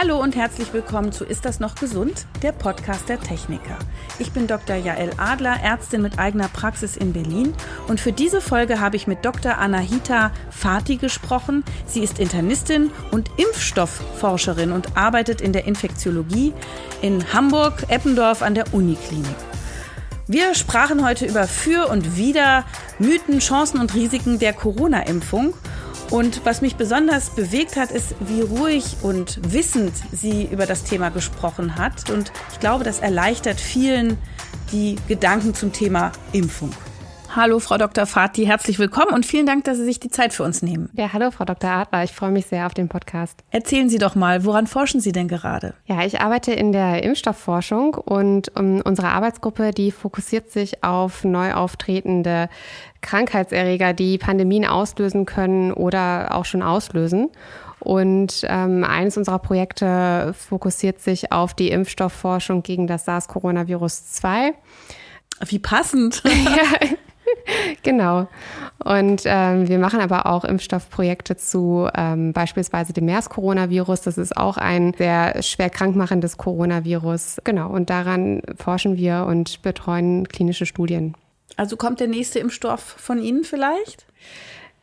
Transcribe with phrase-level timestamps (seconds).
[0.00, 2.26] Hallo und herzlich willkommen zu Ist das noch gesund?
[2.42, 3.76] Der Podcast der Techniker.
[4.20, 4.76] Ich bin Dr.
[4.76, 7.52] Jael Adler, Ärztin mit eigener Praxis in Berlin
[7.88, 9.58] und für diese Folge habe ich mit Dr.
[9.58, 11.64] Anahita Fati gesprochen.
[11.88, 16.52] Sie ist Internistin und Impfstoffforscherin und arbeitet in der Infektiologie
[17.02, 19.26] in Hamburg, Eppendorf an der Uniklinik.
[20.28, 22.64] Wir sprachen heute über Für und Wider,
[23.00, 25.54] Mythen, Chancen und Risiken der Corona-Impfung
[26.10, 31.10] und was mich besonders bewegt hat, ist, wie ruhig und wissend sie über das Thema
[31.10, 32.10] gesprochen hat.
[32.10, 34.18] Und ich glaube, das erleichtert vielen
[34.72, 36.70] die Gedanken zum Thema Impfung.
[37.36, 38.06] Hallo, Frau Dr.
[38.06, 40.88] Fati, herzlich willkommen und vielen Dank, dass Sie sich die Zeit für uns nehmen.
[40.94, 41.70] Ja, hallo, Frau Dr.
[41.70, 43.44] Adler, ich freue mich sehr auf den Podcast.
[43.50, 45.74] Erzählen Sie doch mal, woran forschen Sie denn gerade?
[45.84, 51.22] Ja, ich arbeite in der Impfstoffforschung und um, ähm, unsere Arbeitsgruppe, die fokussiert sich auf
[51.22, 52.48] neu auftretende
[53.00, 57.30] Krankheitserreger, die Pandemien auslösen können oder auch schon auslösen.
[57.80, 64.52] Und ähm, eines unserer Projekte fokussiert sich auf die Impfstoffforschung gegen das SARS-Coronavirus 2.
[65.46, 66.22] Wie passend.
[66.26, 66.88] ja,
[67.82, 68.28] genau.
[68.84, 74.02] Und ähm, wir machen aber auch Impfstoffprojekte zu ähm, beispielsweise dem MERS-Coronavirus.
[74.02, 77.38] Das ist auch ein sehr schwer krankmachendes Coronavirus.
[77.44, 77.70] Genau.
[77.70, 81.14] Und daran forschen wir und betreuen klinische Studien.
[81.58, 84.06] Also kommt der nächste Impfstoff von Ihnen vielleicht?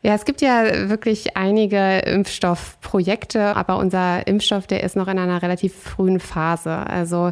[0.01, 5.41] Ja, es gibt ja wirklich einige Impfstoffprojekte, aber unser Impfstoff, der ist noch in einer
[5.41, 6.75] relativ frühen Phase.
[6.75, 7.31] Also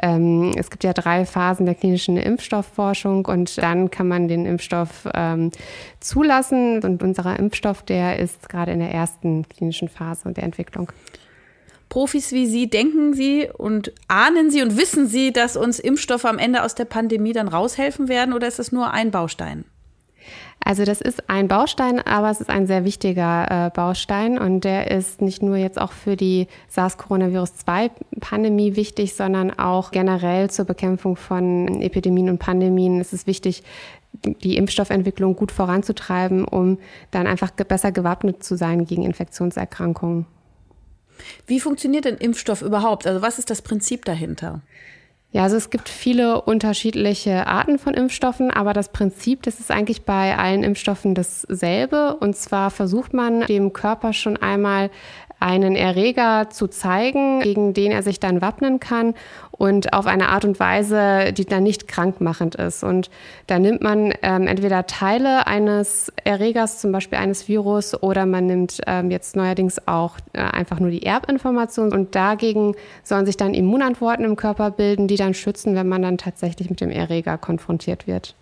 [0.00, 5.06] ähm, es gibt ja drei Phasen der klinischen Impfstoffforschung und dann kann man den Impfstoff
[5.12, 5.50] ähm,
[6.00, 6.82] zulassen.
[6.82, 10.92] Und unser Impfstoff, der ist gerade in der ersten klinischen Phase der Entwicklung.
[11.94, 16.38] Profis wie Sie, denken Sie und ahnen Sie und wissen Sie, dass uns Impfstoffe am
[16.38, 19.64] Ende aus der Pandemie dann raushelfen werden oder ist das nur ein Baustein?
[20.64, 24.90] Also das ist ein Baustein, aber es ist ein sehr wichtiger äh, Baustein und der
[24.90, 31.80] ist nicht nur jetzt auch für die SARS-Coronavirus-2-Pandemie wichtig, sondern auch generell zur Bekämpfung von
[31.80, 33.00] Epidemien und Pandemien.
[33.00, 33.62] Es ist wichtig,
[34.24, 36.78] die Impfstoffentwicklung gut voranzutreiben, um
[37.12, 40.26] dann einfach besser gewappnet zu sein gegen Infektionserkrankungen.
[41.46, 43.06] Wie funktioniert denn Impfstoff überhaupt?
[43.06, 44.62] Also was ist das Prinzip dahinter?
[45.34, 50.02] Ja, also es gibt viele unterschiedliche Arten von Impfstoffen, aber das Prinzip, das ist eigentlich
[50.02, 52.14] bei allen Impfstoffen dasselbe.
[52.14, 54.90] Und zwar versucht man dem Körper schon einmal
[55.40, 59.14] einen Erreger zu zeigen, gegen den er sich dann wappnen kann
[59.50, 62.82] und auf eine Art und Weise, die dann nicht krankmachend ist.
[62.82, 63.10] Und
[63.46, 68.80] da nimmt man ähm, entweder Teile eines Erregers, zum Beispiel eines Virus, oder man nimmt
[68.86, 71.92] ähm, jetzt neuerdings auch äh, einfach nur die Erbinformation.
[71.92, 76.18] Und dagegen sollen sich dann Immunantworten im Körper bilden, die dann schützen, wenn man dann
[76.18, 78.34] tatsächlich mit dem Erreger konfrontiert wird.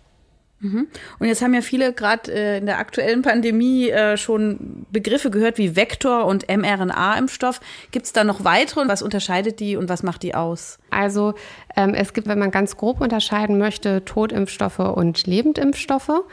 [0.63, 0.87] Mhm.
[1.19, 5.57] Und jetzt haben ja viele gerade äh, in der aktuellen Pandemie äh, schon Begriffe gehört
[5.57, 7.59] wie Vektor und mRNA-Impfstoff.
[7.91, 8.87] Gibt es da noch weitere?
[8.87, 10.79] Was unterscheidet die und was macht die aus?
[10.89, 11.33] Also
[11.75, 16.23] ähm, es gibt, wenn man ganz grob unterscheiden möchte, Totimpfstoffe und Lebendimpfstoffe.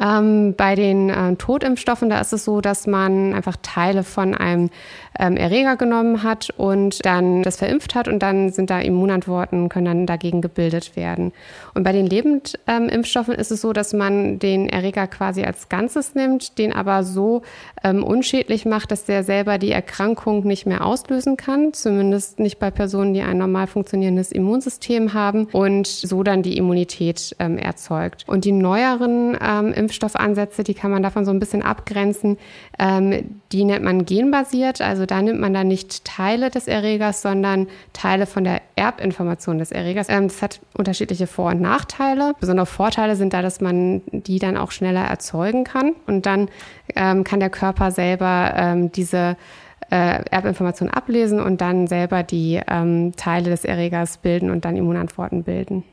[0.00, 4.70] Ähm, bei den äh, Totimpfstoffen, da ist es so, dass man einfach Teile von einem
[5.18, 9.84] ähm, Erreger genommen hat und dann das verimpft hat und dann sind da Immunantworten, können
[9.84, 11.32] dann dagegen gebildet werden.
[11.74, 16.58] Und bei den Lebendimpfstoffen ist es so, dass man den Erreger quasi als Ganzes nimmt,
[16.58, 17.42] den aber so
[17.84, 22.70] ähm, unschädlich macht, dass der selber die Erkrankung nicht mehr auslösen kann, zumindest nicht bei
[22.70, 28.24] Personen, die ein normal funktionierendes Immunsystem haben und so dann die Immunität ähm, erzeugt.
[28.26, 32.38] Und die neueren ähm, Impfstoffansätze, die kann man davon so ein bisschen abgrenzen.
[32.78, 37.68] Ähm, die nennt man genbasiert, also da nimmt man dann nicht Teile des Erregers, sondern
[37.92, 40.08] Teile von der Erbinformation des Erregers.
[40.08, 42.32] Ähm, das hat unterschiedliche Vor- und Nachteile.
[42.40, 46.48] Besondere Vorteile sind da, dass man die dann auch schneller erzeugen kann und dann
[46.96, 49.36] ähm, kann der Körper selber ähm, diese
[49.90, 55.44] äh, Erbinformation ablesen und dann selber die ähm, Teile des Erregers bilden und dann Immunantworten
[55.44, 55.84] bilden.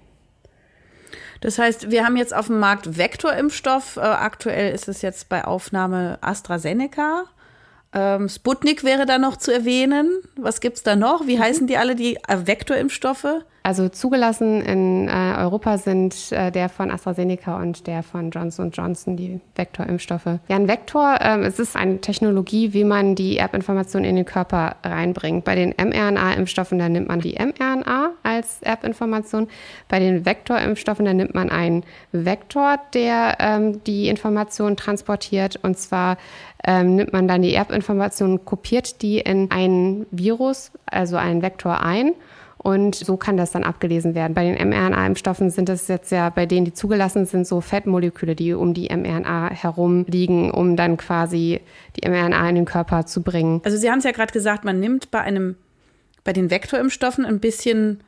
[1.41, 3.97] Das heißt, wir haben jetzt auf dem Markt Vektorimpfstoff.
[3.97, 7.25] Äh, aktuell ist es jetzt bei Aufnahme AstraZeneca.
[7.93, 10.11] Ähm, Sputnik wäre da noch zu erwähnen.
[10.35, 11.27] Was gibt es da noch?
[11.27, 11.41] Wie mhm.
[11.41, 13.43] heißen die alle, die äh, Vektorimpfstoffe?
[13.69, 19.15] Also zugelassen in äh, Europa sind äh, der von AstraZeneca und der von Johnson Johnson,
[19.15, 20.25] die Vektorimpfstoffe.
[20.47, 24.77] Ja, ein Vektor, äh, es ist eine Technologie, wie man die Erbinformation in den Körper
[24.83, 25.45] reinbringt.
[25.45, 29.47] Bei den mRNA-Impfstoffen, da nimmt man die mRNA als Erbinformation.
[29.87, 35.59] Bei den Vektorimpfstoffen, da nimmt man einen Vektor, der ähm, die Information transportiert.
[35.61, 36.17] Und zwar
[36.63, 42.13] ähm, nimmt man dann die Erbinformation, kopiert die in ein Virus, also einen Vektor ein
[42.61, 44.33] und so kann das dann abgelesen werden.
[44.33, 48.53] Bei den mRNA-Impfstoffen sind es jetzt ja, bei denen, die zugelassen sind, so Fettmoleküle, die
[48.53, 51.61] um die mRNA herum liegen, um dann quasi
[51.95, 53.61] die mRNA in den Körper zu bringen.
[53.63, 55.55] Also Sie haben es ja gerade gesagt, man nimmt bei einem
[56.25, 58.03] bei den Vektorimpfstoffen ein bisschen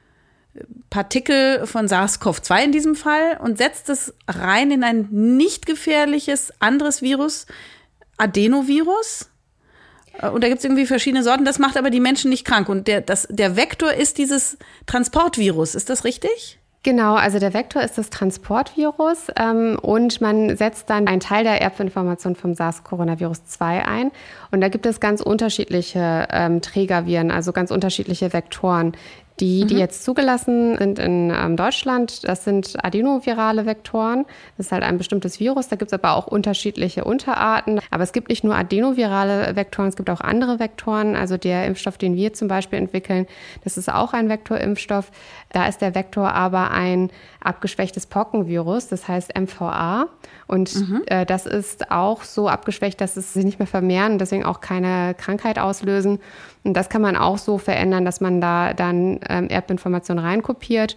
[0.89, 7.01] Partikel von SARS-CoV-2 in diesem Fall und setzt es rein in ein nicht gefährliches anderes
[7.01, 7.47] Virus,
[8.17, 9.30] Adenovirus.
[10.19, 11.45] Äh, und da gibt es irgendwie verschiedene Sorten.
[11.45, 12.69] Das macht aber die Menschen nicht krank.
[12.69, 15.75] Und der, das, der Vektor ist dieses Transportvirus.
[15.75, 16.59] Ist das richtig?
[16.83, 21.61] Genau, also der Vektor ist das Transportvirus ähm, und man setzt dann einen Teil der
[21.61, 24.11] Erbinformation vom SARS-Coronavirus 2 ein.
[24.49, 28.93] Und da gibt es ganz unterschiedliche ähm, Trägerviren, also ganz unterschiedliche Vektoren,
[29.39, 29.79] die, die mhm.
[29.79, 34.25] jetzt zugelassen sind in ähm, Deutschland, das sind adenovirale Vektoren.
[34.57, 35.67] Das ist halt ein bestimmtes Virus.
[35.67, 37.79] Da gibt es aber auch unterschiedliche Unterarten.
[37.89, 41.15] Aber es gibt nicht nur adenovirale Vektoren, es gibt auch andere Vektoren.
[41.15, 43.25] Also der Impfstoff, den wir zum Beispiel entwickeln,
[43.63, 45.11] das ist auch ein Vektorimpfstoff.
[45.51, 47.09] Da ist der Vektor aber ein
[47.41, 50.07] abgeschwächtes Pockenvirus, das heißt MVA.
[50.47, 51.01] Und mhm.
[51.07, 54.61] äh, das ist auch so abgeschwächt, dass es sich nicht mehr vermehren und deswegen auch
[54.61, 56.19] keine Krankheit auslösen.
[56.63, 60.95] Und das kann man auch so verändern, dass man da dann ähm, Erbinformationen reinkopiert.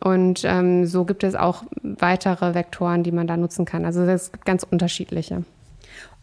[0.00, 3.84] Und ähm, so gibt es auch weitere Vektoren, die man da nutzen kann.
[3.84, 5.44] Also es gibt ganz unterschiedliche.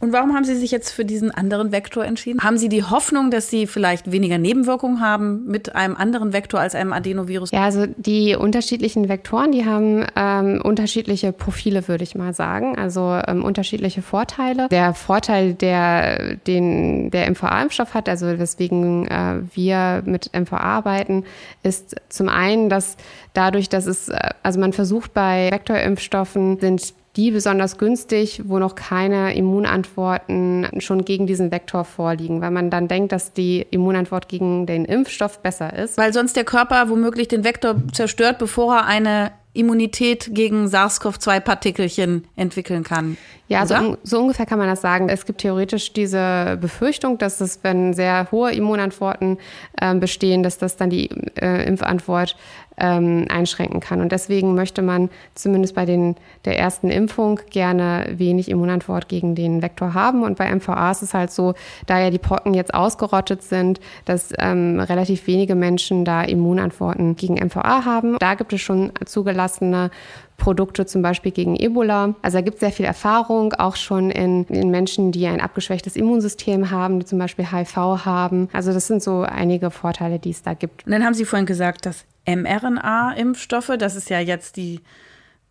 [0.02, 2.40] Und warum haben Sie sich jetzt für diesen anderen Vektor entschieden?
[2.42, 6.74] Haben Sie die Hoffnung, dass Sie vielleicht weniger Nebenwirkungen haben mit einem anderen Vektor als
[6.74, 7.52] einem Adenovirus?
[7.52, 12.78] Ja, also die unterschiedlichen Vektoren, die haben ähm, unterschiedliche Profile, würde ich mal sagen.
[12.78, 14.70] Also ähm, unterschiedliche Vorteile.
[14.70, 21.26] Der Vorteil, der den der MVA-Impfstoff hat, also weswegen äh, wir mit MVA arbeiten,
[21.62, 22.96] ist zum einen, dass
[23.34, 28.76] dadurch, dass es, äh, also man versucht bei Vektorimpfstoffen sind die besonders günstig, wo noch
[28.76, 34.66] keine Immunantworten schon gegen diesen Vektor vorliegen, weil man dann denkt, dass die Immunantwort gegen
[34.66, 35.98] den Impfstoff besser ist.
[35.98, 42.84] Weil sonst der Körper womöglich den Vektor zerstört, bevor er eine Immunität gegen SARS-CoV-2-Partikelchen entwickeln
[42.84, 43.18] kann.
[43.48, 45.10] Ja, so, so, ungefähr kann man das sagen.
[45.10, 49.40] Es gibt theoretisch diese Befürchtung, dass es, wenn sehr hohe Immunantworten
[49.82, 51.10] äh, bestehen, dass das dann die
[51.42, 52.36] äh, Impfantwort
[52.80, 54.02] ähm, einschränken kann.
[54.02, 56.16] Und deswegen möchte man zumindest bei den,
[56.46, 60.24] der ersten Impfung gerne wenig Immunantwort gegen den Vektor haben.
[60.24, 61.54] Und bei MVA ist es halt so,
[61.86, 67.36] da ja die Pocken jetzt ausgerottet sind, dass ähm, relativ wenige Menschen da Immunantworten gegen
[67.36, 68.18] MVA haben.
[68.20, 69.92] Da gibt es schon zugelassene
[70.40, 72.16] Produkte zum Beispiel gegen Ebola.
[72.24, 75.96] Also da gibt es sehr viel Erfahrung, auch schon in, in Menschen, die ein abgeschwächtes
[75.96, 78.50] Immunsystem haben, die zum Beispiel HIV haben.
[78.52, 80.86] Also das sind so einige Vorteile, die es da gibt.
[80.86, 83.72] Und dann haben Sie vorhin gesagt, dass mRNA-Impfstoffe.
[83.78, 84.82] Das ist ja jetzt die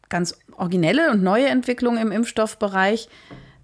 [0.08, 3.08] ganz originelle und neue Entwicklung im Impfstoffbereich,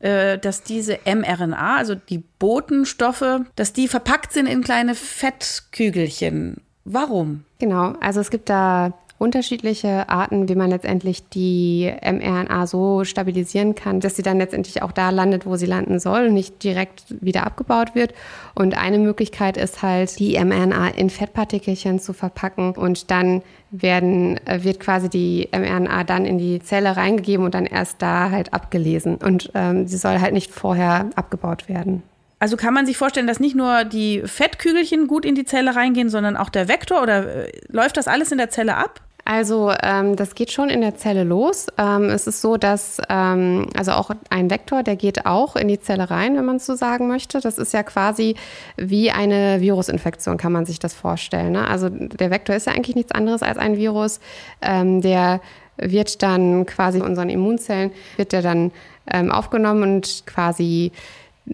[0.00, 6.60] äh, dass diese mRNA, also die Botenstoffe, dass die verpackt sind in kleine Fettkügelchen.
[6.84, 7.44] Warum?
[7.58, 14.00] Genau, also es gibt da unterschiedliche Arten, wie man letztendlich die mRNA so stabilisieren kann,
[14.00, 17.46] dass sie dann letztendlich auch da landet, wo sie landen soll und nicht direkt wieder
[17.46, 18.12] abgebaut wird.
[18.54, 24.64] Und eine Möglichkeit ist halt, die mRNA in Fettpartikelchen zu verpacken und dann werden, äh,
[24.64, 29.16] wird quasi die mRNA dann in die Zelle reingegeben und dann erst da halt abgelesen.
[29.16, 32.02] Und ähm, sie soll halt nicht vorher abgebaut werden.
[32.38, 36.10] Also kann man sich vorstellen, dass nicht nur die Fettkügelchen gut in die Zelle reingehen,
[36.10, 39.00] sondern auch der Vektor oder äh, läuft das alles in der Zelle ab?
[39.26, 41.68] Also ähm, das geht schon in der Zelle los.
[41.78, 45.80] Ähm, es ist so, dass ähm, also auch ein Vektor, der geht auch in die
[45.80, 47.40] Zelle rein, wenn man es so sagen möchte.
[47.40, 48.36] Das ist ja quasi
[48.76, 51.52] wie eine Virusinfektion, kann man sich das vorstellen.
[51.52, 51.66] Ne?
[51.66, 54.20] Also der Vektor ist ja eigentlich nichts anderes als ein Virus,
[54.60, 55.40] ähm, der
[55.78, 58.70] wird dann quasi unseren Immunzellen wird der dann
[59.10, 60.92] ähm, aufgenommen und quasi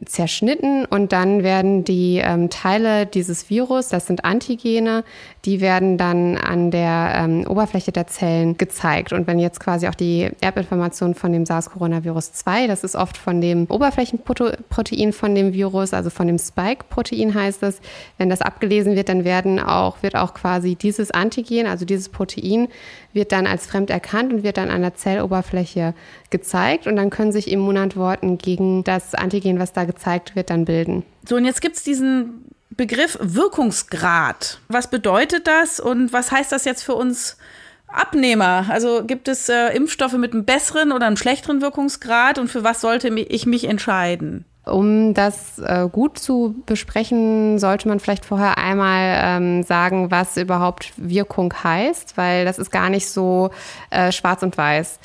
[0.04, 5.04] zerschnitten und dann werden die ähm, Teile dieses Virus, das sind Antigene,
[5.44, 9.12] die werden dann an der ähm, Oberfläche der Zellen gezeigt.
[9.12, 13.40] Und wenn jetzt quasi auch die Erbinformation von dem SARS-Coronavirus 2, das ist oft von
[13.40, 17.80] dem Oberflächenprotein von dem Virus, also von dem Spike-Protein heißt es,
[18.18, 22.68] wenn das abgelesen wird, dann werden auch, wird auch quasi dieses Antigen, also dieses Protein,
[23.14, 25.94] wird dann als fremd erkannt und wird dann an der Zelloberfläche
[26.28, 26.86] gezeigt.
[26.86, 31.02] Und dann können sich Immunantworten gegen das Antigen, was da gezeigt wird, dann bilden.
[31.26, 32.44] So, und jetzt gibt es diesen
[32.80, 34.58] Begriff Wirkungsgrad.
[34.68, 37.36] Was bedeutet das und was heißt das jetzt für uns
[37.86, 38.64] Abnehmer?
[38.70, 42.80] Also gibt es äh, Impfstoffe mit einem besseren oder einem schlechteren Wirkungsgrad und für was
[42.80, 44.46] sollte ich mich entscheiden?
[44.64, 50.94] Um das äh, gut zu besprechen, sollte man vielleicht vorher einmal ähm, sagen, was überhaupt
[50.96, 53.50] Wirkung heißt, weil das ist gar nicht so
[53.90, 54.98] äh, schwarz und weiß.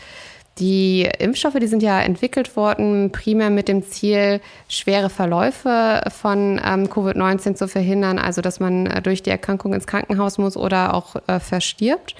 [0.58, 6.88] Die Impfstoffe, die sind ja entwickelt worden, primär mit dem Ziel, schwere Verläufe von ähm,
[6.88, 11.18] Covid-19 zu verhindern, also dass man äh, durch die Erkrankung ins Krankenhaus muss oder auch
[11.28, 12.16] äh, verstirbt.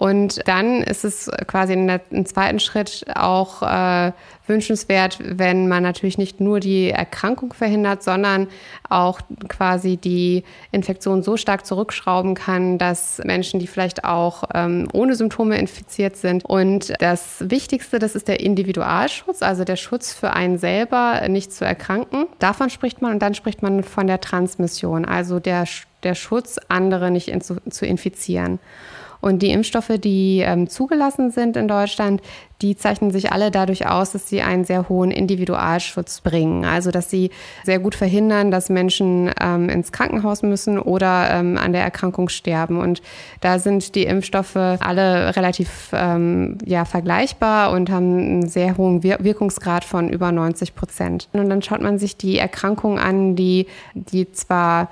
[0.00, 4.12] Und dann ist es quasi in der, im zweiten Schritt auch äh,
[4.46, 8.48] wünschenswert, wenn man natürlich nicht nur die Erkrankung verhindert, sondern
[8.88, 15.16] auch quasi die Infektion so stark zurückschrauben kann, dass Menschen, die vielleicht auch ähm, ohne
[15.16, 16.46] Symptome infiziert sind.
[16.46, 21.66] Und das Wichtigste, das ist der Individualschutz, also der Schutz für einen selber, nicht zu
[21.66, 22.24] erkranken.
[22.38, 25.64] Davon spricht man und dann spricht man von der Transmission, also der,
[26.04, 28.60] der Schutz, andere nicht in, zu, zu infizieren.
[29.20, 32.22] Und die Impfstoffe, die ähm, zugelassen sind in Deutschland,
[32.62, 36.64] die zeichnen sich alle dadurch aus, dass sie einen sehr hohen Individualschutz bringen.
[36.64, 37.30] Also dass sie
[37.64, 42.78] sehr gut verhindern, dass Menschen ähm, ins Krankenhaus müssen oder ähm, an der Erkrankung sterben.
[42.78, 43.00] Und
[43.40, 49.18] da sind die Impfstoffe alle relativ ähm, ja, vergleichbar und haben einen sehr hohen Wir
[49.20, 51.28] Wirkungsgrad von über 90 Prozent.
[51.32, 54.88] Und dann schaut man sich die Erkrankungen an, die, die zwar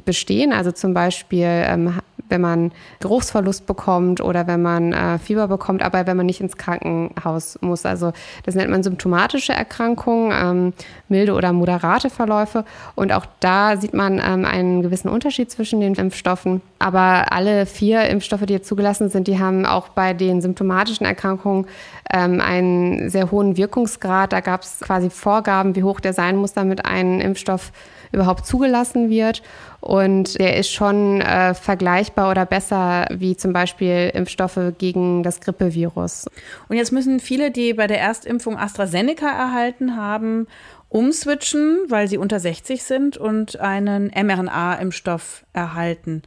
[0.00, 1.98] bestehen, also zum Beispiel ähm,
[2.32, 6.56] wenn man Geruchsverlust bekommt oder wenn man äh, Fieber bekommt, aber wenn man nicht ins
[6.56, 7.86] Krankenhaus muss.
[7.86, 8.12] Also
[8.44, 10.72] das nennt man symptomatische Erkrankungen, ähm,
[11.08, 12.64] milde oder moderate Verläufe.
[12.96, 16.62] Und auch da sieht man ähm, einen gewissen Unterschied zwischen den Impfstoffen.
[16.78, 21.66] Aber alle vier Impfstoffe, die jetzt zugelassen sind, die haben auch bei den symptomatischen Erkrankungen
[22.12, 24.32] ähm, einen sehr hohen Wirkungsgrad.
[24.32, 27.72] Da gab es quasi Vorgaben, wie hoch der sein muss, damit ein Impfstoff
[28.12, 29.42] überhaupt zugelassen wird.
[29.80, 36.26] Und der ist schon äh, vergleichbar oder besser wie zum Beispiel Impfstoffe gegen das Grippevirus.
[36.68, 40.46] Und jetzt müssen viele, die bei der Erstimpfung AstraZeneca erhalten haben,
[40.88, 46.22] umswitchen, weil sie unter 60 sind und einen mRNA-Impfstoff erhalten.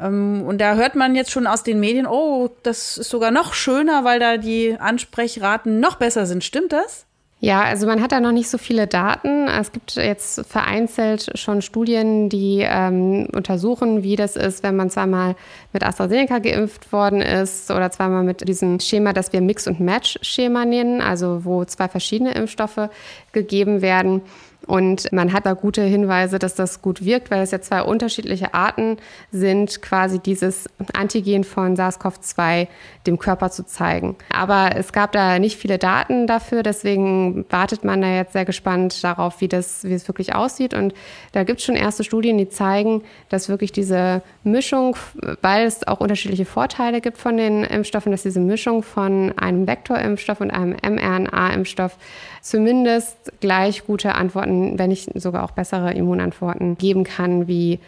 [0.00, 3.54] Ähm, und da hört man jetzt schon aus den Medien, oh, das ist sogar noch
[3.54, 6.44] schöner, weil da die Ansprechraten noch besser sind.
[6.44, 7.07] Stimmt das?
[7.40, 9.46] Ja, also man hat da noch nicht so viele Daten.
[9.46, 15.36] Es gibt jetzt vereinzelt schon Studien, die ähm, untersuchen, wie das ist, wenn man zweimal
[15.72, 20.64] mit AstraZeneca geimpft worden ist oder zweimal mit diesem Schema, das wir Mix- und Match-Schema
[20.64, 22.90] nennen, also wo zwei verschiedene Impfstoffe
[23.30, 24.22] gegeben werden.
[24.68, 28.52] Und man hat da gute Hinweise, dass das gut wirkt, weil es ja zwei unterschiedliche
[28.52, 28.98] Arten
[29.32, 32.68] sind, quasi dieses Antigen von SARS-CoV-2
[33.06, 34.16] dem Körper zu zeigen.
[34.30, 39.02] Aber es gab da nicht viele Daten dafür, deswegen wartet man da jetzt sehr gespannt
[39.02, 40.74] darauf, wie das, wie es wirklich aussieht.
[40.74, 40.92] Und
[41.32, 44.96] da gibt es schon erste Studien, die zeigen, dass wirklich diese Mischung,
[45.40, 50.42] weil es auch unterschiedliche Vorteile gibt von den Impfstoffen, dass diese Mischung von einem Vektorimpfstoff
[50.42, 51.96] und einem mRNA-Impfstoff
[52.48, 57.78] zumindest gleich gute Antworten, wenn nicht sogar auch bessere Immunantworten geben kann, wie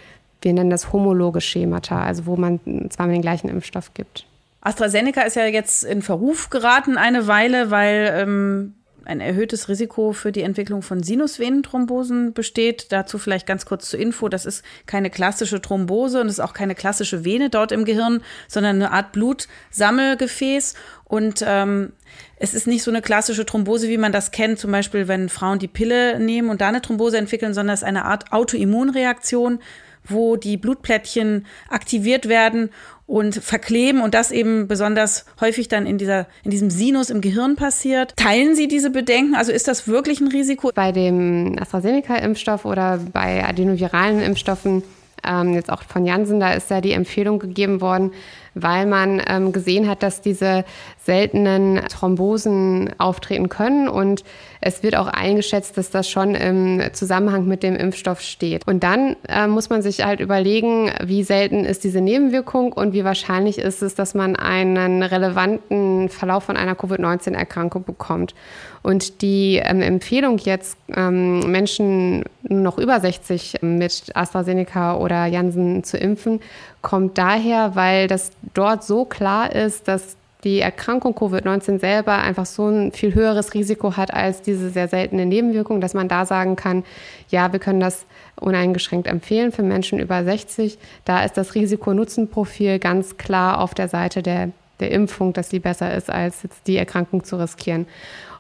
[0.43, 4.25] wir nennen das homologe Schemata, also wo man zweimal den gleichen Impfstoff gibt.
[4.63, 8.75] AstraZeneca ist ja jetzt in Verruf geraten eine Weile, weil ähm,
[9.05, 12.93] ein erhöhtes Risiko für die Entwicklung von Sinusvenenthrombosen besteht.
[12.93, 14.29] Dazu vielleicht ganz kurz zur Info.
[14.29, 18.23] Das ist keine klassische Thrombose und es ist auch keine klassische Vene dort im Gehirn,
[18.49, 20.75] sondern eine Art Blutsammelgefäß.
[21.05, 21.93] Und ähm,
[22.37, 25.59] es ist nicht so eine klassische Thrombose, wie man das kennt, zum Beispiel wenn Frauen
[25.59, 29.61] die Pille nehmen und da eine Thrombose entwickeln, sondern es ist eine Art Autoimmunreaktion,
[30.05, 32.71] wo die Blutplättchen aktiviert werden
[33.07, 37.57] und verkleben und das eben besonders häufig dann in dieser in diesem Sinus im Gehirn
[37.57, 38.15] passiert.
[38.17, 39.35] Teilen Sie diese Bedenken?
[39.35, 40.71] Also ist das wirklich ein Risiko?
[40.75, 44.85] Bei dem AstraZeneca-Impfstoff oder bei adenoviralen Impfstoffen
[45.27, 48.13] ähm, jetzt auch von Janssen, da ist ja die Empfehlung gegeben worden,
[48.55, 50.65] weil man ähm, gesehen hat, dass diese
[50.99, 54.25] seltenen Thrombosen auftreten können und
[54.61, 58.67] es wird auch eingeschätzt, dass das schon im Zusammenhang mit dem Impfstoff steht.
[58.67, 63.05] Und dann äh, muss man sich halt überlegen, wie selten ist diese Nebenwirkung und wie
[63.05, 68.35] wahrscheinlich ist es, dass man einen relevanten Verlauf von einer Covid-19-Erkrankung bekommt.
[68.83, 75.99] Und die ähm, Empfehlung jetzt, ähm, Menschen noch über 60 mit AstraZeneca oder Janssen zu
[75.99, 76.41] impfen,
[76.83, 82.69] kommt daher, weil das dort so klar ist, dass die Erkrankung Covid-19 selber einfach so
[82.69, 86.85] ein viel höheres Risiko hat als diese sehr seltene Nebenwirkung, dass man da sagen kann,
[87.29, 88.07] ja, wir können das
[88.37, 90.79] uneingeschränkt empfehlen für Menschen über 60.
[91.05, 95.95] Da ist das Risiko-Nutzen-Profil ganz klar auf der Seite der, der Impfung, dass sie besser
[95.95, 97.87] ist, als jetzt die Erkrankung zu riskieren.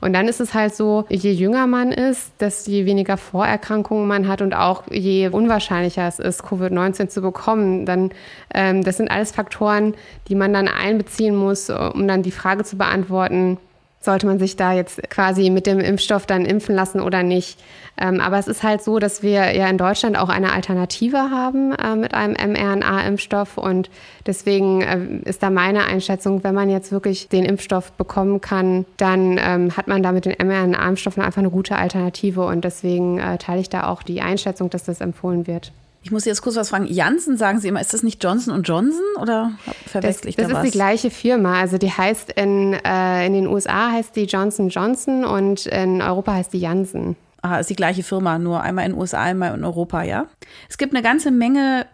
[0.01, 4.43] Und dann ist es halt so, je jünger man ist, desto weniger Vorerkrankungen man hat
[4.43, 7.87] und auch je unwahrscheinlicher es ist, Covid-19 zu bekommen.
[7.87, 8.11] Dann,
[8.55, 9.95] ähm, das sind alles Faktoren,
[10.29, 13.59] die man dann einbeziehen muss, um dann die Frage zu beantworten,
[14.01, 17.59] sollte man sich da jetzt quasi mit dem Impfstoff dann impfen lassen oder nicht.
[17.99, 21.73] Ähm, aber es ist halt so, dass wir ja in Deutschland auch eine Alternative haben
[21.73, 23.91] äh, mit einem mRNA-Impfstoff und
[24.27, 29.39] deswegen äh, ist da meine Einschätzung, wenn man jetzt wirklich den Impfstoff bekommen kann, dann
[29.39, 33.61] ähm, hat man da mit den mRNA-Impfstoffen einfach eine gute Alternative und deswegen äh, teile
[33.61, 35.73] ich da auch die Einschätzung, dass das empfohlen wird.
[36.03, 36.87] Ich muss jetzt kurz was fragen.
[36.87, 39.53] Janssen sagen Sie immer, ist das nicht Johnson Johnson oder
[39.87, 41.61] verwechsel ich das, da das ist die gleiche Firma.
[41.61, 46.33] Also die heißt in, äh, in den USA heißt die Johnson Johnson und in Europa
[46.33, 47.17] heißt die Janssen.
[47.43, 50.27] Ah, ist die gleiche Firma, nur einmal in den USA, einmal in Europa, ja.
[50.69, 51.87] Es gibt eine ganze Menge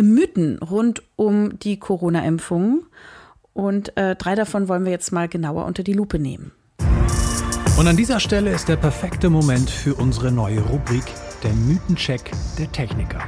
[0.00, 2.86] Mythen rund um die Corona-Impfungen
[3.52, 6.52] und äh, drei davon wollen wir jetzt mal genauer unter die Lupe nehmen.
[7.76, 11.04] Und an dieser Stelle ist der perfekte Moment für unsere neue Rubrik
[11.42, 13.20] der Mythencheck der Techniker.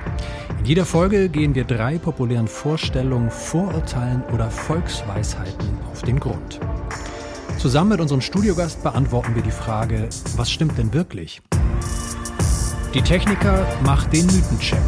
[0.58, 6.60] In jeder Folge gehen wir drei populären Vorstellungen, Vorurteilen oder Volksweisheiten auf den Grund.
[7.58, 11.42] Zusammen mit unserem Studiogast beantworten wir die Frage, was stimmt denn wirklich?
[12.94, 14.82] Die Techniker macht den Mythencheck.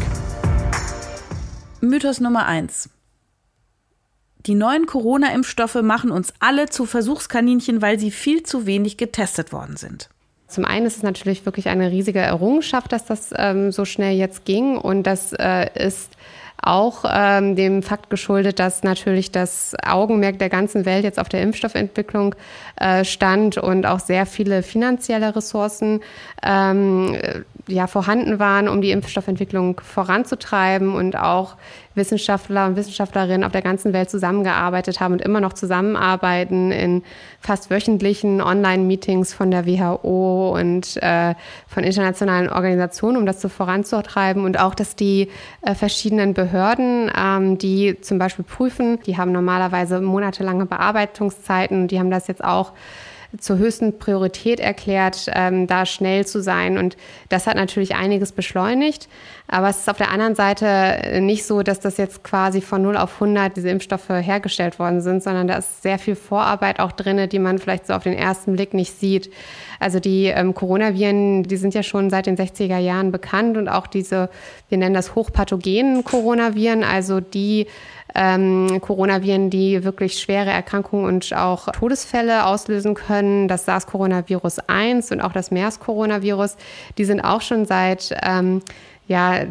[1.81, 2.89] Mythos Nummer eins:
[4.45, 9.77] Die neuen Corona-Impfstoffe machen uns alle zu Versuchskaninchen, weil sie viel zu wenig getestet worden
[9.77, 10.09] sind.
[10.53, 14.45] Zum einen ist es natürlich wirklich eine riesige Errungenschaft, dass das ähm, so schnell jetzt
[14.45, 14.77] ging.
[14.77, 16.11] Und das äh, ist
[16.61, 21.41] auch ähm, dem Fakt geschuldet, dass natürlich das Augenmerk der ganzen Welt jetzt auf der
[21.41, 22.35] Impfstoffentwicklung
[22.77, 26.01] äh, stand und auch sehr viele finanzielle Ressourcen
[26.41, 27.17] ähm,
[27.67, 31.55] ja, vorhanden waren, um die Impfstoffentwicklung voranzutreiben und auch
[31.95, 37.03] Wissenschaftler und Wissenschaftlerinnen auf der ganzen Welt zusammengearbeitet haben und immer noch zusammenarbeiten in
[37.39, 41.35] fast wöchentlichen Online-Meetings von der WHO und äh,
[41.67, 44.43] von internationalen Organisationen, um das so voranzutreiben.
[44.45, 45.29] Und auch, dass die
[45.61, 51.99] äh, verschiedenen Behörden, ähm, die zum Beispiel prüfen, die haben normalerweise monatelange Bearbeitungszeiten und die
[51.99, 52.73] haben das jetzt auch
[53.39, 56.77] zur höchsten Priorität erklärt, ähm, da schnell zu sein.
[56.77, 56.97] Und
[57.29, 59.09] das hat natürlich einiges beschleunigt.
[59.47, 62.97] Aber es ist auf der anderen Seite nicht so, dass das jetzt quasi von 0
[62.97, 67.27] auf 100 diese Impfstoffe hergestellt worden sind, sondern da ist sehr viel Vorarbeit auch drin,
[67.29, 69.31] die man vielleicht so auf den ersten Blick nicht sieht.
[69.79, 73.87] Also die ähm, Coronaviren, die sind ja schon seit den 60er Jahren bekannt und auch
[73.87, 74.29] diese,
[74.69, 77.67] wir nennen das hochpathogenen Coronaviren, also die
[78.15, 83.47] ähm, Coronaviren, die wirklich schwere Erkrankungen und auch Todesfälle auslösen können.
[83.47, 86.57] Das SARS-Coronavirus 1 und auch das MERS-Coronavirus,
[86.97, 88.61] die sind auch schon seit ähm,
[89.07, 89.45] ja,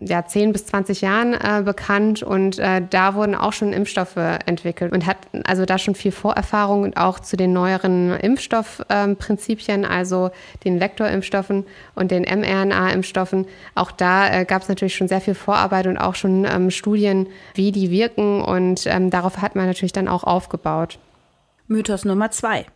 [0.00, 4.92] ja, 10 bis 20 Jahren äh, bekannt und äh, da wurden auch schon Impfstoffe entwickelt
[4.92, 10.30] und hat also da schon viel Vorerfahrung und auch zu den neueren Impfstoffprinzipien, äh, also
[10.64, 13.46] den Vektorimpfstoffen und den mRNA-Impfstoffen.
[13.74, 17.28] Auch da äh, gab es natürlich schon sehr viel Vorarbeit und auch schon ähm, Studien,
[17.54, 20.98] wie die wirken und ähm, darauf hat man natürlich dann auch aufgebaut.
[21.66, 22.66] Mythos Nummer zwei.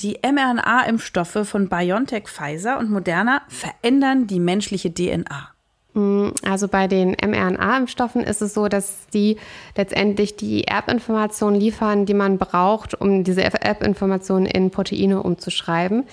[0.00, 5.54] Die mRNA-Impfstoffe von BioNTech, Pfizer und Moderna verändern die menschliche DNA.
[5.94, 9.36] Mm, also bei den mRNA-Impfstoffen ist es so, dass die
[9.76, 16.04] letztendlich die Erbinformationen liefern, die man braucht, um diese Erbinformationen in Proteine umzuschreiben.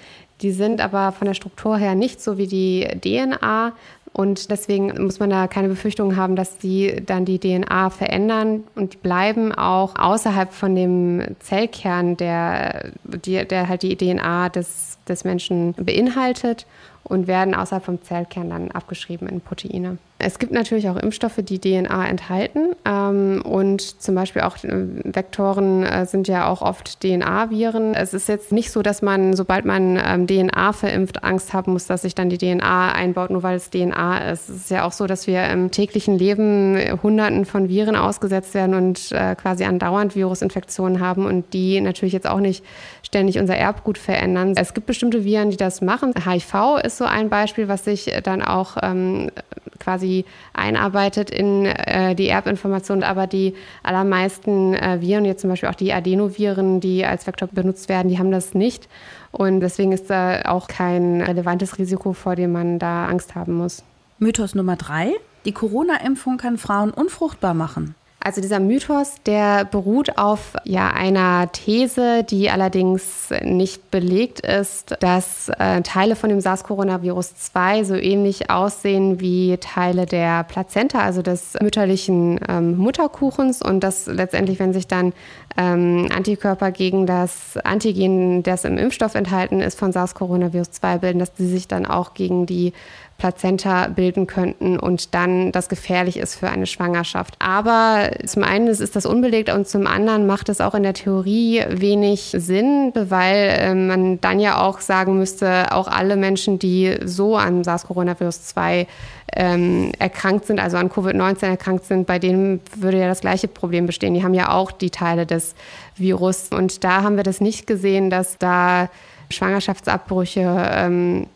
[0.42, 3.74] Die sind aber von der Struktur her nicht so wie die DNA
[4.14, 8.94] und deswegen muss man da keine Befürchtung haben, dass die dann die DNA verändern und
[8.94, 15.74] die bleiben auch außerhalb von dem Zellkern, der, der halt die DNA des, des Menschen
[15.74, 16.66] beinhaltet
[17.08, 19.98] und werden außerhalb vom Zellkern dann abgeschrieben in Proteine.
[20.20, 22.76] Es gibt natürlich auch Impfstoffe, die DNA enthalten.
[22.86, 27.94] Ähm, und zum Beispiel auch äh, Vektoren äh, sind ja auch oft DNA-Viren.
[27.94, 31.86] Es ist jetzt nicht so, dass man, sobald man ähm, DNA verimpft, Angst haben muss,
[31.86, 34.50] dass sich dann die DNA einbaut, nur weil es DNA ist.
[34.50, 38.74] Es ist ja auch so, dass wir im täglichen Leben Hunderten von Viren ausgesetzt werden
[38.74, 42.66] und äh, quasi andauernd Virusinfektionen haben und die natürlich jetzt auch nicht
[43.08, 44.54] ständig unser Erbgut verändern.
[44.58, 46.14] Es gibt bestimmte Viren, die das machen.
[46.14, 49.32] HIV ist so ein Beispiel, was sich dann auch ähm,
[49.80, 55.76] quasi einarbeitet in äh, die Erbinformation, aber die allermeisten äh, Viren, jetzt zum Beispiel auch
[55.76, 58.90] die Adenoviren, die als Vektor benutzt werden, die haben das nicht.
[59.32, 63.84] Und deswegen ist da auch kein relevantes Risiko, vor dem man da Angst haben muss.
[64.20, 65.14] Mythos Nummer drei.
[65.46, 67.96] Die Corona-Impfung kann Frauen unfruchtbar machen.
[68.20, 75.50] Also dieser Mythos, der beruht auf ja einer These, die allerdings nicht belegt ist, dass
[75.60, 81.54] äh, Teile von dem SARS-Coronavirus 2 so ähnlich aussehen wie Teile der Plazenta, also des
[81.62, 83.62] mütterlichen ähm, Mutterkuchens.
[83.62, 85.14] Und dass letztendlich, wenn sich dann
[85.56, 91.34] ähm, Antikörper gegen das Antigen, das im Impfstoff enthalten ist, von SARS-Coronavirus 2 bilden, dass
[91.34, 92.74] die sich dann auch gegen die
[93.18, 97.36] Plazenta bilden könnten und dann das gefährlich ist für eine Schwangerschaft.
[97.40, 101.64] Aber zum einen ist das unbelegt und zum anderen macht es auch in der Theorie
[101.68, 107.36] wenig Sinn, weil äh, man dann ja auch sagen müsste, auch alle Menschen, die so
[107.38, 108.86] an SARS-Coronavirus 2
[109.34, 113.88] ähm, erkrankt sind, also an Covid-19 erkrankt sind, bei denen würde ja das gleiche Problem
[113.88, 114.14] bestehen.
[114.14, 115.56] Die haben ja auch die Teile des
[115.96, 116.50] Virus.
[116.52, 118.90] Und da haben wir das nicht gesehen, dass da
[119.30, 121.28] Schwangerschaftsabbrüche ähm,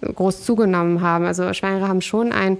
[0.00, 1.24] groß zugenommen haben.
[1.24, 2.58] Also Schwangere haben schon ein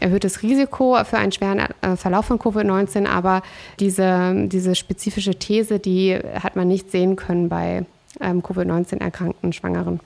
[0.00, 3.42] erhöhtes Risiko für einen schweren äh, Verlauf von Covid-19, aber
[3.80, 7.86] diese, diese spezifische These, die hat man nicht sehen können bei
[8.20, 10.00] ähm, Covid-19 erkrankten Schwangeren.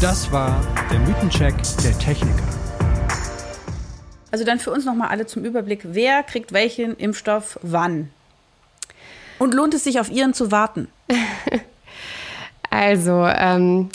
[0.00, 2.44] Das war der Mythencheck der Techniker.
[4.30, 8.10] Also dann für uns nochmal alle zum Überblick, wer kriegt welchen Impfstoff wann?
[9.38, 10.88] Und lohnt es sich auf Ihren zu warten?
[12.70, 13.90] also, ähm,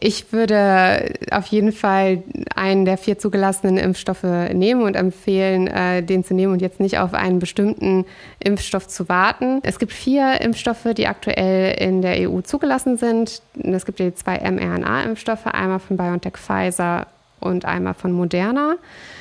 [0.00, 2.22] ich würde auf jeden Fall
[2.54, 6.98] einen der vier zugelassenen Impfstoffe nehmen und empfehlen, äh, den zu nehmen und jetzt nicht
[6.98, 8.04] auf einen bestimmten
[8.38, 9.60] Impfstoff zu warten.
[9.62, 13.42] Es gibt vier Impfstoffe, die aktuell in der EU zugelassen sind.
[13.62, 17.06] Es gibt die zwei mRNA-Impfstoffe, einmal von BioNTech Pfizer
[17.40, 18.76] und einmal von Moderna.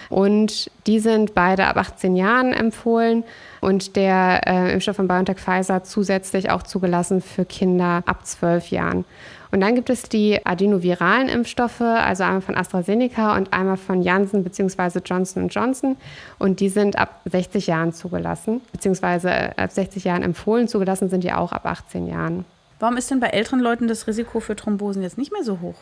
[0.10, 3.24] Und die sind beide ab 18 Jahren empfohlen
[3.62, 9.06] und der äh, Impfstoff von BioNTech Pfizer zusätzlich auch zugelassen für Kinder ab 12 Jahren.
[9.52, 14.44] Und dann gibt es die adenoviralen Impfstoffe, also einmal von AstraZeneca und einmal von Janssen
[14.44, 15.00] bzw.
[15.04, 15.98] Johnson Johnson.
[16.40, 20.68] Und die sind ab 60 Jahren zugelassen, beziehungsweise äh, ab 60 Jahren empfohlen.
[20.68, 22.46] Zugelassen sind die auch ab 18 Jahren.
[22.80, 25.74] Warum ist denn bei älteren Leuten das Risiko für Thrombosen jetzt nicht mehr so hoch?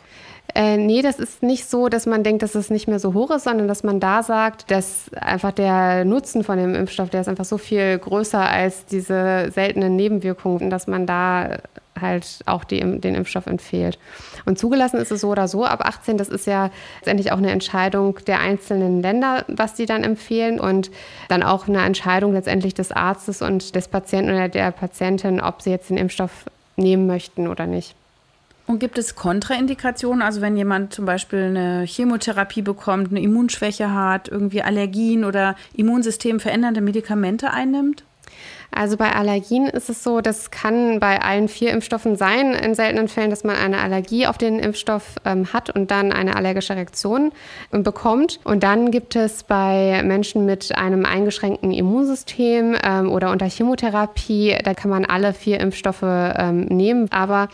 [0.54, 3.30] Äh, nee, das ist nicht so, dass man denkt, dass es nicht mehr so hoch
[3.30, 7.28] ist, sondern dass man da sagt, dass einfach der Nutzen von dem Impfstoff, der ist
[7.28, 11.58] einfach so viel größer als diese seltenen Nebenwirkungen, dass man da
[12.00, 13.98] halt auch die, den Impfstoff empfiehlt.
[14.44, 16.18] Und zugelassen ist es so oder so ab 18.
[16.18, 20.90] Das ist ja letztendlich auch eine Entscheidung der einzelnen Länder, was die dann empfehlen und
[21.28, 25.70] dann auch eine Entscheidung letztendlich des Arztes und des Patienten oder der Patientin, ob sie
[25.70, 27.94] jetzt den Impfstoff nehmen möchten oder nicht.
[28.66, 30.22] Und gibt es Kontraindikationen?
[30.22, 36.40] Also wenn jemand zum Beispiel eine Chemotherapie bekommt, eine Immunschwäche hat, irgendwie Allergien oder Immunsystem
[36.40, 38.02] verändernde Medikamente einnimmt?
[38.70, 43.08] Also bei Allergien ist es so, das kann bei allen vier Impfstoffen sein, in seltenen
[43.08, 47.32] Fällen, dass man eine Allergie auf den Impfstoff ähm, hat und dann eine allergische Reaktion
[47.72, 48.40] ähm, bekommt.
[48.44, 54.74] Und dann gibt es bei Menschen mit einem eingeschränkten Immunsystem ähm, oder unter Chemotherapie, da
[54.74, 57.10] kann man alle vier Impfstoffe ähm, nehmen.
[57.10, 57.48] Aber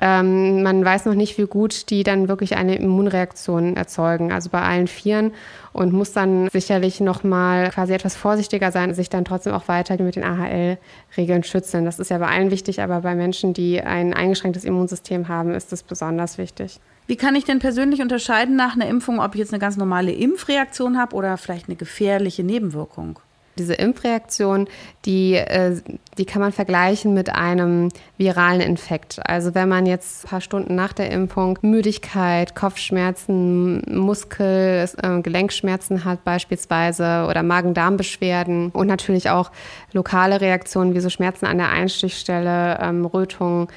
[0.00, 4.62] ähm, man weiß noch nicht, wie gut die dann wirklich eine Immunreaktion erzeugen, also bei
[4.62, 5.32] allen Vieren
[5.78, 10.16] und muss dann sicherlich nochmal quasi etwas vorsichtiger sein, sich dann trotzdem auch weiter mit
[10.16, 11.84] den AHL-Regeln schützen.
[11.84, 15.70] Das ist ja bei allen wichtig, aber bei Menschen, die ein eingeschränktes Immunsystem haben, ist
[15.70, 16.80] das besonders wichtig.
[17.06, 20.10] Wie kann ich denn persönlich unterscheiden nach einer Impfung, ob ich jetzt eine ganz normale
[20.10, 23.20] Impfreaktion habe oder vielleicht eine gefährliche Nebenwirkung?
[23.56, 24.66] Diese Impfreaktion,
[25.04, 25.76] die, äh,
[26.18, 29.20] die kann man vergleichen mit einem viralen Infekt.
[29.24, 36.04] Also wenn man jetzt ein paar Stunden nach der Impfung Müdigkeit, Kopfschmerzen, Muskel, äh, Gelenkschmerzen
[36.04, 39.50] hat beispielsweise oder Magen-Darm-Beschwerden und natürlich auch
[39.92, 43.68] lokale Reaktionen wie so Schmerzen an der Einstichstelle, ähm, Rötung,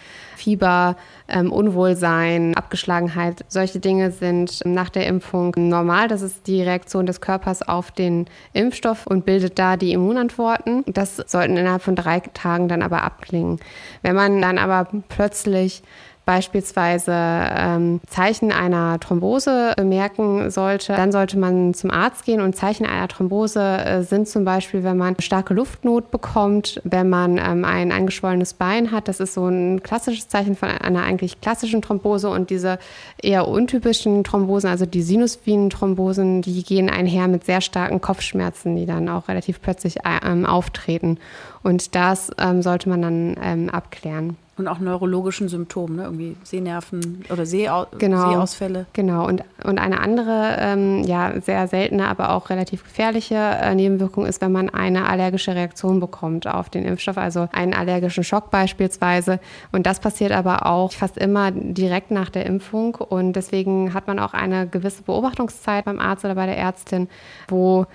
[0.42, 0.96] Fieber,
[1.28, 3.46] ähm, Unwohlsein, Abgeschlagenheit.
[3.48, 6.08] Solche Dinge sind nach der Impfung normal.
[6.08, 10.84] Das ist die Reaktion des Körpers auf den Impfstoff und bildet da die Immunantworten.
[10.88, 13.60] Das sollten innerhalb von drei Tagen dann aber abklingen.
[14.02, 15.84] Wenn man dann aber plötzlich
[16.26, 22.42] beispielsweise ähm, Zeichen einer Thrombose bemerken sollte, dann sollte man zum Arzt gehen.
[22.42, 27.38] Und Zeichen einer Thrombose äh, sind zum Beispiel, wenn man starke Luftnot bekommt, wenn man
[27.38, 29.08] ähm, ein angeschwollenes Bein hat.
[29.08, 32.30] Das ist so ein klassisches Zeichen von einer eigentlich klassischen Thrombose.
[32.30, 32.78] Und diese
[33.22, 39.10] eher untypischen Thrombosen, also die Sinusvenenthrombosen, die gehen einher mit sehr starken Kopfschmerzen, die dann
[39.10, 41.18] auch relativ plötzlich äh, ähm, auftreten.
[41.64, 44.38] Und das ähm, sollte man dann ähm, abklären.
[44.62, 46.04] Und auch neurologischen Symptomen, ne?
[46.04, 48.86] irgendwie Sehnerven oder Sehau genau, Sehausfälle.
[48.94, 54.28] Genau, und, und eine andere, ähm, ja, sehr seltene, aber auch relativ gefährliche äh, Nebenwirkung
[54.28, 59.40] ist, wenn man eine allergische Reaktion bekommt auf den Impfstoff, also einen allergischen Schock beispielsweise.
[59.72, 62.94] Und das passiert aber auch fast immer direkt nach der Impfung.
[62.94, 67.10] Und deswegen hat man auch eine gewisse Beobachtungszeit beim Arzt oder bei der Ärztin,
[67.48, 67.88] wo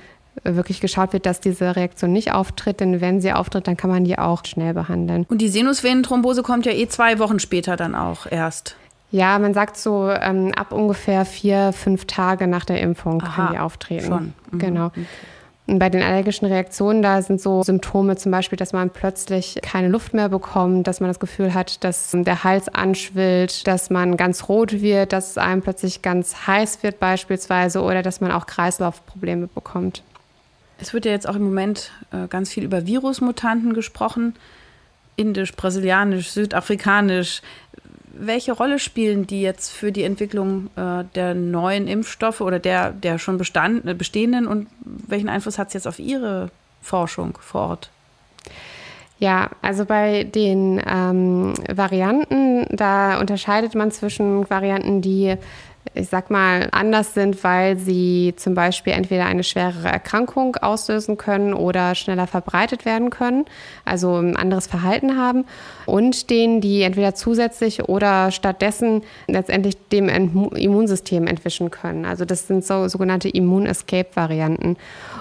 [0.55, 2.81] wirklich geschaut wird, dass diese Reaktion nicht auftritt.
[2.81, 5.27] Denn wenn sie auftritt, dann kann man die auch schnell behandeln.
[5.29, 8.77] Und die Sinusvenenthrombose kommt ja eh zwei Wochen später dann auch erst.
[9.11, 13.53] Ja, man sagt so ähm, ab ungefähr vier, fünf Tage nach der Impfung Aha, kann
[13.53, 14.07] die auftreten.
[14.07, 14.35] Schon.
[14.51, 14.59] Mhm.
[14.59, 14.87] Genau.
[14.87, 15.07] Okay.
[15.69, 19.89] Und bei den allergischen Reaktionen, da sind so Symptome zum Beispiel, dass man plötzlich keine
[19.89, 24.49] Luft mehr bekommt, dass man das Gefühl hat, dass der Hals anschwillt, dass man ganz
[24.49, 30.05] rot wird, dass einem plötzlich ganz heiß wird beispielsweise oder dass man auch Kreislaufprobleme bekommt.
[30.79, 34.35] Es wird ja jetzt auch im Moment äh, ganz viel über Virusmutanten gesprochen.
[35.17, 37.41] Indisch, brasilianisch, südafrikanisch.
[38.13, 43.19] Welche Rolle spielen die jetzt für die Entwicklung äh, der neuen Impfstoffe oder der, der
[43.19, 46.51] schon bestand, äh, bestehenden und welchen Einfluss hat es jetzt auf Ihre
[46.83, 47.91] Forschung vor Ort?
[49.19, 55.37] Ja, also bei den ähm, Varianten, da unterscheidet man zwischen Varianten, die
[55.95, 61.55] ich sag mal, anders sind, weil sie zum Beispiel entweder eine schwerere Erkrankung auslösen können
[61.55, 63.45] oder schneller verbreitet werden können,
[63.85, 65.45] also ein anderes Verhalten haben.
[65.87, 72.05] Und denen, die entweder zusätzlich oder stattdessen letztendlich dem Immunsystem entwischen können.
[72.05, 74.77] Also das sind so sogenannte Immun-Escape-Varianten.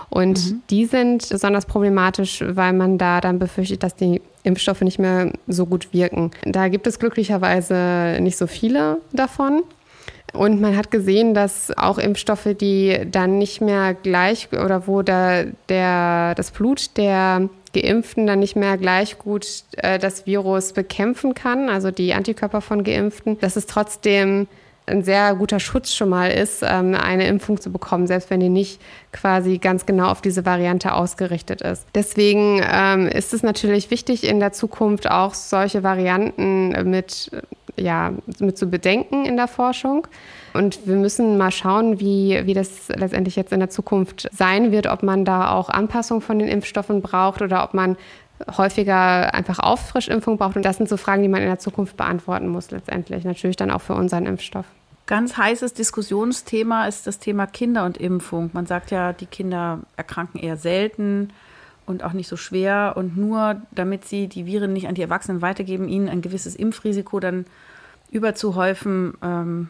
[0.10, 0.62] Und mhm.
[0.70, 5.66] die sind besonders problematisch, weil man da dann befürchtet, dass die Impfstoffe nicht mehr so
[5.66, 6.32] gut wirken.
[6.44, 9.64] Da gibt es glücklicherweise nicht so viele davon.
[10.36, 15.44] Und man hat gesehen, dass auch Impfstoffe, die dann nicht mehr gleich oder wo da
[15.70, 21.70] der, das Blut der Geimpften dann nicht mehr gleich gut äh, das Virus bekämpfen kann,
[21.70, 24.48] also die Antikörper von Geimpften, dass es trotzdem
[24.88, 28.50] ein sehr guter Schutz schon mal ist, ähm, eine Impfung zu bekommen, selbst wenn die
[28.50, 28.80] nicht
[29.12, 31.86] quasi ganz genau auf diese Variante ausgerichtet ist.
[31.96, 37.32] Deswegen ähm, ist es natürlich wichtig, in der Zukunft auch solche Varianten mit,
[37.78, 40.08] ja, mit zu bedenken in der Forschung.
[40.54, 44.88] Und wir müssen mal schauen, wie, wie das letztendlich jetzt in der Zukunft sein wird,
[44.88, 47.98] ob man da auch Anpassung von den Impfstoffen braucht oder ob man
[48.58, 50.56] häufiger einfach Auffrischimpfung braucht.
[50.56, 53.24] Und das sind so Fragen, die man in der Zukunft beantworten muss letztendlich.
[53.24, 54.66] Natürlich dann auch für unseren Impfstoff.
[55.08, 58.50] Ganz heißes Diskussionsthema ist das Thema Kinder und Impfung.
[58.54, 61.30] Man sagt ja, die Kinder erkranken eher selten
[61.86, 62.94] und auch nicht so schwer.
[62.96, 67.20] Und nur damit sie die Viren nicht an die Erwachsenen weitergeben, ihnen ein gewisses Impfrisiko
[67.20, 67.46] dann
[68.12, 69.70] überzuhäufen, ähm,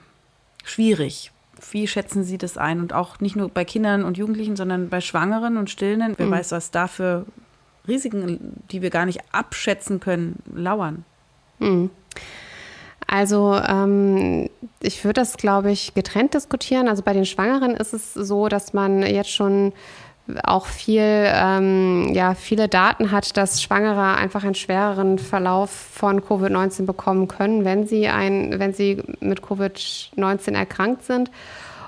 [0.64, 1.32] schwierig.
[1.72, 2.80] Wie schätzen Sie das ein?
[2.82, 6.16] Und auch nicht nur bei Kindern und Jugendlichen, sondern bei Schwangeren und Stillenden.
[6.18, 6.32] Wer mhm.
[6.32, 7.26] weiß, was da für
[7.88, 11.06] Risiken, die wir gar nicht abschätzen können, lauern?
[11.60, 11.90] Mhm.
[13.08, 14.50] Also ähm,
[14.82, 16.88] ich würde das, glaube ich, getrennt diskutieren.
[16.88, 19.74] Also bei den Schwangeren ist es so, dass man jetzt schon
[20.44, 26.86] auch viel, ähm, ja, viele Daten hat, dass Schwangere einfach einen schwereren Verlauf von Covid-19
[26.86, 31.30] bekommen können, wenn sie ein, wenn sie mit Covid-19 erkrankt sind.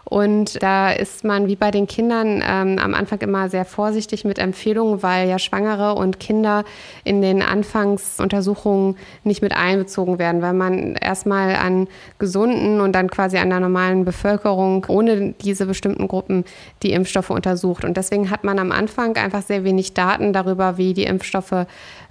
[0.10, 4.40] Und da ist man wie bei den Kindern ähm, am Anfang immer sehr vorsichtig mit
[4.40, 6.64] Empfehlungen, weil ja Schwangere und Kinder
[7.04, 11.88] in den Anfangsuntersuchungen nicht mit einbezogen werden, weil man erstmal an
[12.20, 16.46] gesunden und dann quasi an der normalen Bevölkerung ohne diese bestimmten Gruppen
[16.84, 17.84] die Impfstoffe untersucht.
[17.84, 21.66] Und deswegen hat man am Anfang einfach sehr wenig Daten darüber, wie die Impfstoffe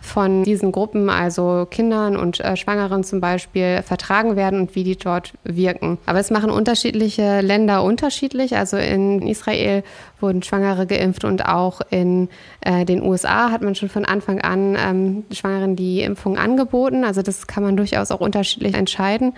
[0.06, 4.96] von diesen Gruppen, also Kindern und äh, Schwangeren zum Beispiel, vertragen werden und wie die
[4.96, 5.98] dort wirken.
[6.06, 8.56] Aber es machen unterschiedliche Länder unterschiedlich.
[8.56, 9.82] Also in Israel
[10.20, 12.28] wurden Schwangere geimpft und auch in
[12.60, 17.04] äh, den USA hat man schon von Anfang an ähm, Schwangeren die Impfung angeboten.
[17.04, 19.34] Also das kann man durchaus auch unterschiedlich entscheiden.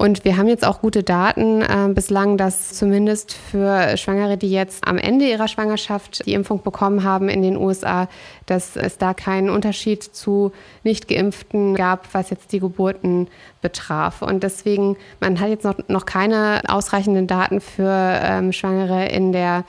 [0.00, 4.88] Und wir haben jetzt auch gute Daten äh, bislang, dass zumindest für Schwangere, die jetzt
[4.88, 8.08] am Ende ihrer Schwangerschaft die Impfung bekommen haben in den USA,
[8.46, 10.52] dass es da keinen Unterschied zu
[10.84, 13.28] nicht geimpften gab, was jetzt die Geburten
[13.60, 14.22] betraf.
[14.22, 19.64] Und deswegen, man hat jetzt noch, noch keine ausreichenden Daten für ähm, Schwangere in der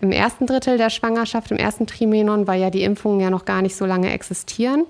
[0.00, 3.60] im ersten Drittel der Schwangerschaft, im ersten Trimenon, weil ja die Impfungen ja noch gar
[3.60, 4.86] nicht so lange existieren,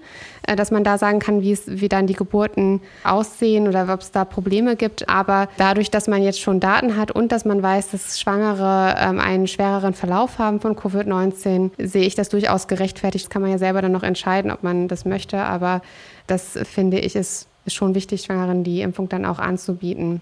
[0.47, 4.01] äh, dass man da sagen kann, wie, es, wie dann die Geburten aussehen oder ob
[4.01, 5.09] es da Probleme gibt.
[5.09, 9.19] Aber dadurch, dass man jetzt schon Daten hat und dass man weiß, dass Schwangere ähm,
[9.19, 13.25] einen schwereren Verlauf haben von Covid-19, sehe ich das durchaus gerechtfertigt.
[13.25, 15.39] Das kann man ja selber dann noch entscheiden, ob man das möchte.
[15.39, 15.83] Aber
[16.27, 20.21] das finde ich ist, ist schon wichtig, Schwangeren die Impfung dann auch anzubieten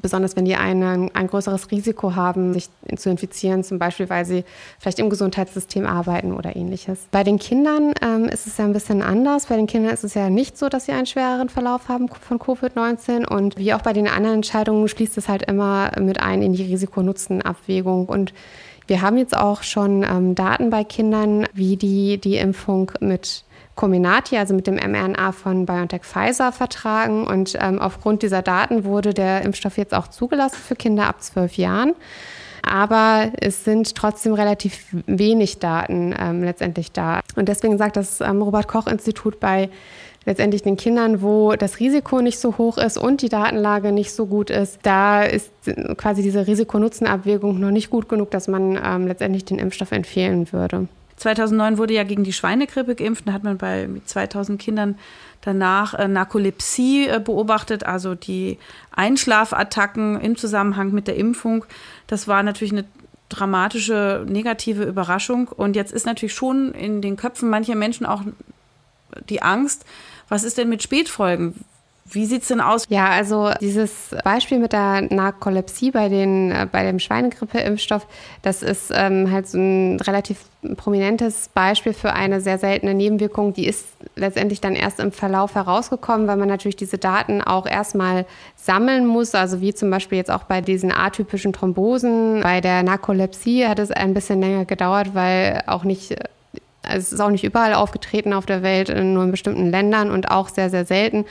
[0.00, 4.44] besonders wenn die eine, ein größeres Risiko haben, sich zu infizieren, zum Beispiel weil sie
[4.78, 6.98] vielleicht im Gesundheitssystem arbeiten oder ähnliches.
[7.10, 9.46] Bei den Kindern ähm, ist es ja ein bisschen anders.
[9.46, 12.38] Bei den Kindern ist es ja nicht so, dass sie einen schwereren Verlauf haben von
[12.38, 16.52] Covid-19 und wie auch bei den anderen Entscheidungen schließt es halt immer mit ein in
[16.52, 18.32] die Risiko-Nutzen-Abwägung und
[18.86, 23.44] wir haben jetzt auch schon ähm, Daten bei Kindern, wie die die Impfung mit
[23.78, 27.24] Comirnaty, also mit dem mRNA von BioNTech Pfizer, vertragen.
[27.24, 31.56] Und ähm, aufgrund dieser Daten wurde der Impfstoff jetzt auch zugelassen für Kinder ab zwölf
[31.56, 31.94] Jahren.
[32.62, 37.20] Aber es sind trotzdem relativ wenig Daten ähm, letztendlich da.
[37.36, 39.70] Und deswegen sagt das ähm, Robert-Koch-Institut bei
[40.24, 44.26] letztendlich den Kindern, wo das Risiko nicht so hoch ist und die Datenlage nicht so
[44.26, 45.52] gut ist, da ist
[45.96, 50.88] quasi diese Risiko-Nutzen-Abwägung noch nicht gut genug, dass man ähm, letztendlich den Impfstoff empfehlen würde.
[51.18, 53.28] 2009 wurde ja gegen die Schweinegrippe geimpft.
[53.28, 54.98] Da hat man bei 2000 Kindern
[55.40, 58.58] danach äh, Narkolepsie äh, beobachtet, also die
[58.92, 61.64] Einschlafattacken im Zusammenhang mit der Impfung.
[62.06, 62.84] Das war natürlich eine
[63.28, 65.48] dramatische negative Überraschung.
[65.48, 68.22] Und jetzt ist natürlich schon in den Köpfen mancher Menschen auch
[69.28, 69.84] die Angst,
[70.28, 71.64] was ist denn mit Spätfolgen?
[72.10, 72.86] Wie sieht es denn aus?
[72.88, 78.06] Ja, also dieses Beispiel mit der Narkolepsie bei, den, äh, bei dem Schweinegrippe-Impfstoff,
[78.42, 80.38] das ist ähm, halt so ein relativ
[80.76, 83.52] prominentes Beispiel für eine sehr seltene Nebenwirkung.
[83.52, 88.26] Die ist letztendlich dann erst im Verlauf herausgekommen, weil man natürlich diese Daten auch erstmal
[88.56, 89.34] sammeln muss.
[89.34, 92.40] Also wie zum Beispiel jetzt auch bei diesen atypischen Thrombosen.
[92.42, 96.16] Bei der Narkolepsie hat es ein bisschen länger gedauert, weil auch nicht
[96.90, 100.48] es ist auch nicht überall aufgetreten auf der Welt, nur in bestimmten Ländern und auch
[100.48, 101.26] sehr, sehr selten.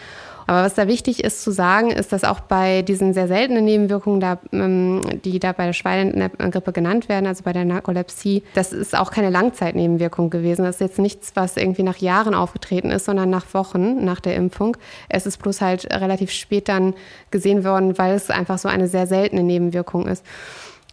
[0.47, 4.21] Aber was da wichtig ist zu sagen, ist, dass auch bei diesen sehr seltenen Nebenwirkungen,
[4.21, 8.97] da, ähm, die da bei der Schweinegrippe genannt werden, also bei der Narkolepsie, das ist
[8.97, 10.63] auch keine Langzeitnebenwirkung gewesen.
[10.63, 14.35] Das ist jetzt nichts, was irgendwie nach Jahren aufgetreten ist, sondern nach Wochen nach der
[14.35, 14.77] Impfung.
[15.09, 16.93] Es ist bloß halt relativ spät dann
[17.29, 20.23] gesehen worden, weil es einfach so eine sehr seltene Nebenwirkung ist.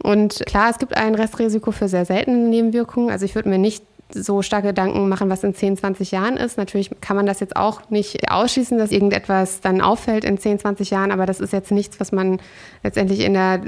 [0.02, 3.10] Und klar, es gibt ein Restrisiko für sehr seltene Nebenwirkungen.
[3.10, 6.58] Also ich würde mir nicht so starke Gedanken machen, was in 10, 20 Jahren ist.
[6.58, 10.90] Natürlich kann man das jetzt auch nicht ausschließen, dass irgendetwas dann auffällt in 10, 20
[10.90, 12.38] Jahren, aber das ist jetzt nichts, was man
[12.82, 13.60] letztendlich in der,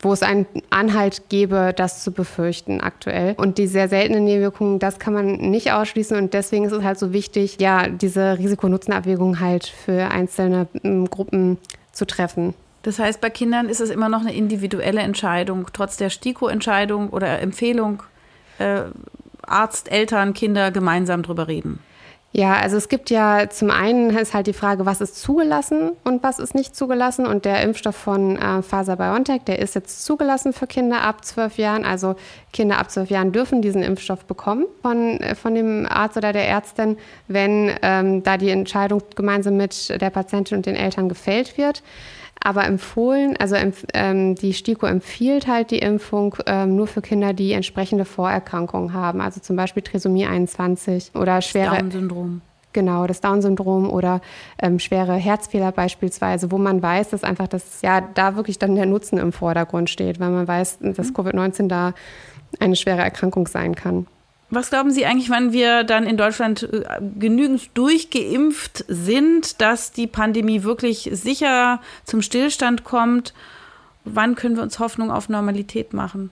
[0.00, 3.34] wo es einen Anhalt gäbe, das zu befürchten aktuell.
[3.36, 6.98] Und die sehr seltenen Nebenwirkungen, das kann man nicht ausschließen und deswegen ist es halt
[6.98, 11.58] so wichtig, ja, diese Risiko-Nutzen-Abwägung halt für einzelne ähm, Gruppen
[11.92, 12.54] zu treffen.
[12.82, 17.40] Das heißt, bei Kindern ist es immer noch eine individuelle Entscheidung, trotz der STIKO-Entscheidung oder
[17.40, 18.02] Empfehlung.
[19.48, 21.80] Arzt, Eltern, Kinder gemeinsam drüber reden?
[22.32, 26.22] Ja, also es gibt ja zum einen ist halt die Frage, was ist zugelassen und
[26.22, 27.24] was ist nicht zugelassen.
[27.26, 31.86] Und der Impfstoff von äh, Pfizer-BioNTech, der ist jetzt zugelassen für Kinder ab zwölf Jahren.
[31.86, 32.14] Also
[32.52, 36.46] Kinder ab zwölf Jahren dürfen diesen Impfstoff bekommen von, äh, von dem Arzt oder der
[36.46, 41.82] Ärztin, wenn ähm, da die Entscheidung gemeinsam mit der Patientin und den Eltern gefällt wird.
[42.46, 43.56] Aber empfohlen, also
[43.92, 49.20] ähm, die STIKO empfiehlt halt die Impfung ähm, nur für Kinder, die entsprechende Vorerkrankungen haben,
[49.20, 52.42] also zum Beispiel Trisomie 21 oder schwere Down-Syndrom.
[52.72, 54.20] Genau, das Down-Syndrom oder
[54.62, 58.86] ähm, schwere Herzfehler beispielsweise, wo man weiß, dass einfach das, ja, da wirklich dann der
[58.86, 61.14] Nutzen im Vordergrund steht, weil man weiß, dass mhm.
[61.16, 61.94] Covid-19 da
[62.60, 64.06] eine schwere Erkrankung sein kann.
[64.48, 66.84] Was glauben Sie eigentlich, wann wir dann in Deutschland äh,
[67.18, 73.34] genügend durchgeimpft sind, dass die Pandemie wirklich sicher zum Stillstand kommt?
[74.04, 76.30] Wann können wir uns Hoffnung auf Normalität machen?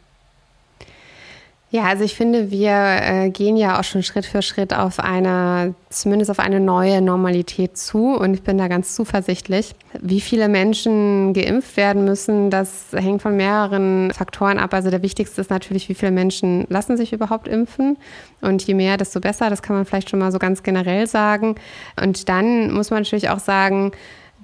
[1.74, 5.74] Ja, also ich finde, wir äh, gehen ja auch schon Schritt für Schritt auf eine,
[5.88, 8.14] zumindest auf eine neue Normalität zu.
[8.14, 9.74] Und ich bin da ganz zuversichtlich.
[10.00, 14.72] Wie viele Menschen geimpft werden müssen, das hängt von mehreren Faktoren ab.
[14.72, 17.96] Also der wichtigste ist natürlich, wie viele Menschen lassen sich überhaupt impfen.
[18.40, 19.50] Und je mehr, desto besser.
[19.50, 21.56] Das kann man vielleicht schon mal so ganz generell sagen.
[22.00, 23.90] Und dann muss man natürlich auch sagen,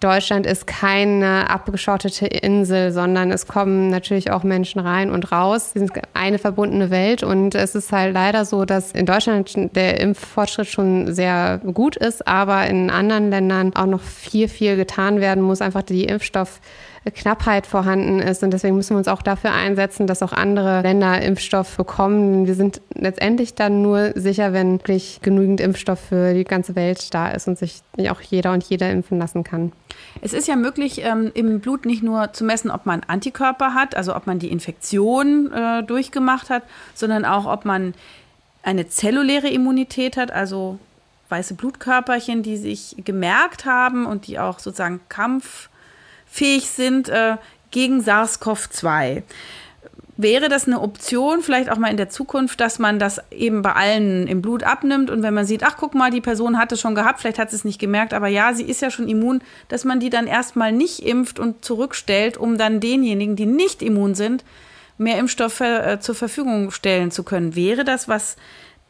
[0.01, 5.71] Deutschland ist keine abgeschottete Insel, sondern es kommen natürlich auch Menschen rein und raus.
[5.75, 10.01] Wir sind eine verbundene Welt und es ist halt leider so, dass in Deutschland der
[10.01, 15.43] Impffortschritt schon sehr gut ist, aber in anderen Ländern auch noch viel, viel getan werden
[15.43, 15.61] muss.
[15.61, 16.61] Einfach die Impfstoff
[17.07, 18.43] Knappheit vorhanden ist.
[18.43, 22.47] Und deswegen müssen wir uns auch dafür einsetzen, dass auch andere Länder Impfstoff bekommen.
[22.47, 27.31] Wir sind letztendlich dann nur sicher, wenn wirklich genügend Impfstoff für die ganze Welt da
[27.31, 29.73] ist und sich auch jeder und jeder impfen lassen kann.
[30.21, 33.97] Es ist ja möglich, ähm, im Blut nicht nur zu messen, ob man Antikörper hat,
[33.97, 37.95] also ob man die Infektion äh, durchgemacht hat, sondern auch, ob man
[38.63, 40.79] eine zelluläre Immunität hat, also
[41.31, 45.70] weiße Blutkörperchen, die sich gemerkt haben und die auch sozusagen Kampf
[46.31, 47.37] fähig sind äh,
[47.71, 49.23] gegen SARS-CoV-2.
[50.17, 53.73] Wäre das eine Option, vielleicht auch mal in der Zukunft, dass man das eben bei
[53.73, 56.81] allen im Blut abnimmt und wenn man sieht, ach guck mal, die Person hat es
[56.81, 59.41] schon gehabt, vielleicht hat sie es nicht gemerkt, aber ja, sie ist ja schon immun,
[59.69, 64.15] dass man die dann erstmal nicht impft und zurückstellt, um dann denjenigen, die nicht immun
[64.15, 64.45] sind,
[64.99, 67.57] mehr Impfstoffe äh, zur Verfügung stellen zu können.
[67.57, 68.37] Wäre das was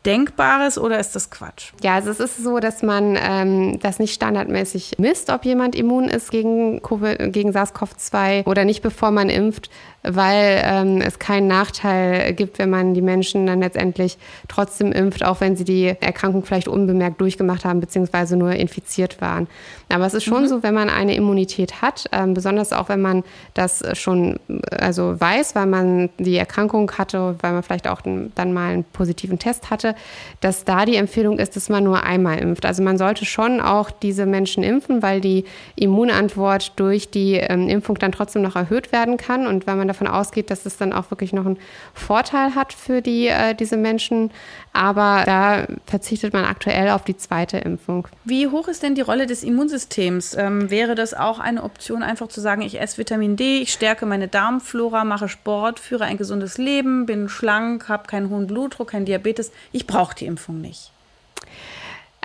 [0.07, 1.73] Denkbares oder ist das Quatsch?
[1.83, 6.09] Ja, also es ist so, dass man ähm, das nicht standardmäßig misst, ob jemand immun
[6.09, 9.71] ist gegen, gegen SARS-CoV-2 oder nicht, bevor man impft,
[10.03, 14.17] weil ähm, es keinen Nachteil gibt, wenn man die Menschen dann letztendlich
[14.49, 19.47] trotzdem impft, auch wenn sie die Erkrankung vielleicht unbemerkt durchgemacht haben, beziehungsweise nur infiziert waren.
[19.91, 20.49] Aber es ist schon mhm.
[20.49, 24.39] so, wenn man eine Immunität hat, ähm, besonders auch wenn man das schon
[24.71, 29.39] also weiß, weil man die Erkrankung hatte, weil man vielleicht auch dann mal einen positiven
[29.39, 29.95] Test hatte,
[30.41, 32.65] dass da die Empfehlung ist, dass man nur einmal impft.
[32.65, 35.45] Also man sollte schon auch diese Menschen impfen, weil die
[35.77, 40.07] Immunantwort durch die ähm, Impfung dann trotzdem noch erhöht werden kann und weil man davon
[40.07, 41.59] ausgeht, dass es dann auch wirklich noch einen
[41.94, 44.30] Vorteil hat für die, äh, diese Menschen.
[44.72, 48.09] Aber da verzichtet man aktuell auf die zweite Impfung.
[48.24, 50.34] Wie hoch ist denn die Rolle des Immunsystems?
[50.36, 54.07] Ähm, wäre das auch eine Option, einfach zu sagen, ich esse Vitamin D, ich stärke
[54.07, 59.07] meine Darmflora, mache Sport, führe ein gesundes Leben, bin schlank, habe keinen hohen Blutdruck, keinen
[59.07, 59.53] Diabetes.
[59.72, 60.93] Ich brauche die Impfung nicht.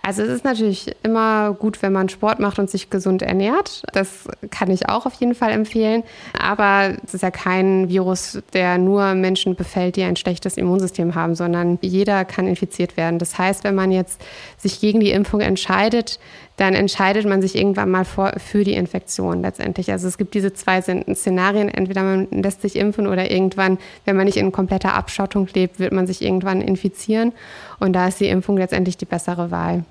[0.05, 3.81] Also es ist natürlich immer gut, wenn man Sport macht und sich gesund ernährt.
[3.91, 6.03] Das kann ich auch auf jeden Fall empfehlen.
[6.39, 11.33] Aber es ist ja kein Virus, der nur Menschen befällt, die ein schlechtes Immunsystem haben,
[11.33, 13.17] sondern jeder kann infiziert werden.
[13.17, 14.21] Das heißt, wenn man jetzt
[14.59, 16.19] sich gegen die Impfung entscheidet,
[16.57, 19.91] dann entscheidet man sich irgendwann mal vor, für die Infektion letztendlich.
[19.91, 21.67] Also es gibt diese zwei Szenarien.
[21.67, 25.93] Entweder man lässt sich impfen oder irgendwann, wenn man nicht in kompletter Abschottung lebt, wird
[25.93, 27.33] man sich irgendwann infizieren.
[27.79, 29.83] Und da ist die Impfung letztendlich die bessere Wahl.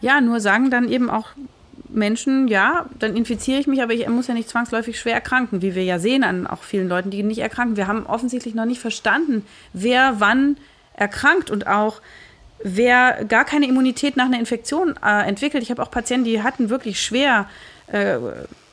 [0.00, 1.28] Ja, nur sagen dann eben auch
[1.88, 5.74] Menschen, ja, dann infiziere ich mich, aber ich muss ja nicht zwangsläufig schwer erkranken, wie
[5.74, 7.76] wir ja sehen an auch vielen Leuten, die nicht erkranken.
[7.76, 10.56] Wir haben offensichtlich noch nicht verstanden, wer wann
[10.94, 12.00] erkrankt und auch
[12.62, 15.62] wer gar keine Immunität nach einer Infektion äh, entwickelt.
[15.62, 17.48] Ich habe auch Patienten, die hatten wirklich schwer
[17.86, 18.18] äh,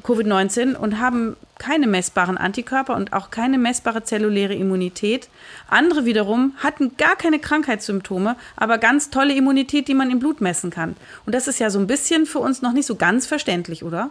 [0.04, 5.30] Covid-19 und haben keine messbaren Antikörper und auch keine messbare zelluläre Immunität.
[5.70, 10.72] Andere wiederum hatten gar keine Krankheitssymptome, aber ganz tolle Immunität, die man im Blut messen
[10.72, 10.96] kann.
[11.26, 14.10] Und das ist ja so ein bisschen für uns noch nicht so ganz verständlich, oder?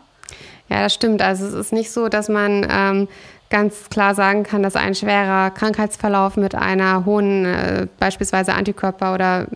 [0.69, 1.21] Ja, das stimmt.
[1.21, 3.09] Also es ist nicht so, dass man ähm,
[3.53, 9.47] ganz klar sagen kann, dass ein schwerer Krankheitsverlauf mit einer hohen äh, beispielsweise Antikörper oder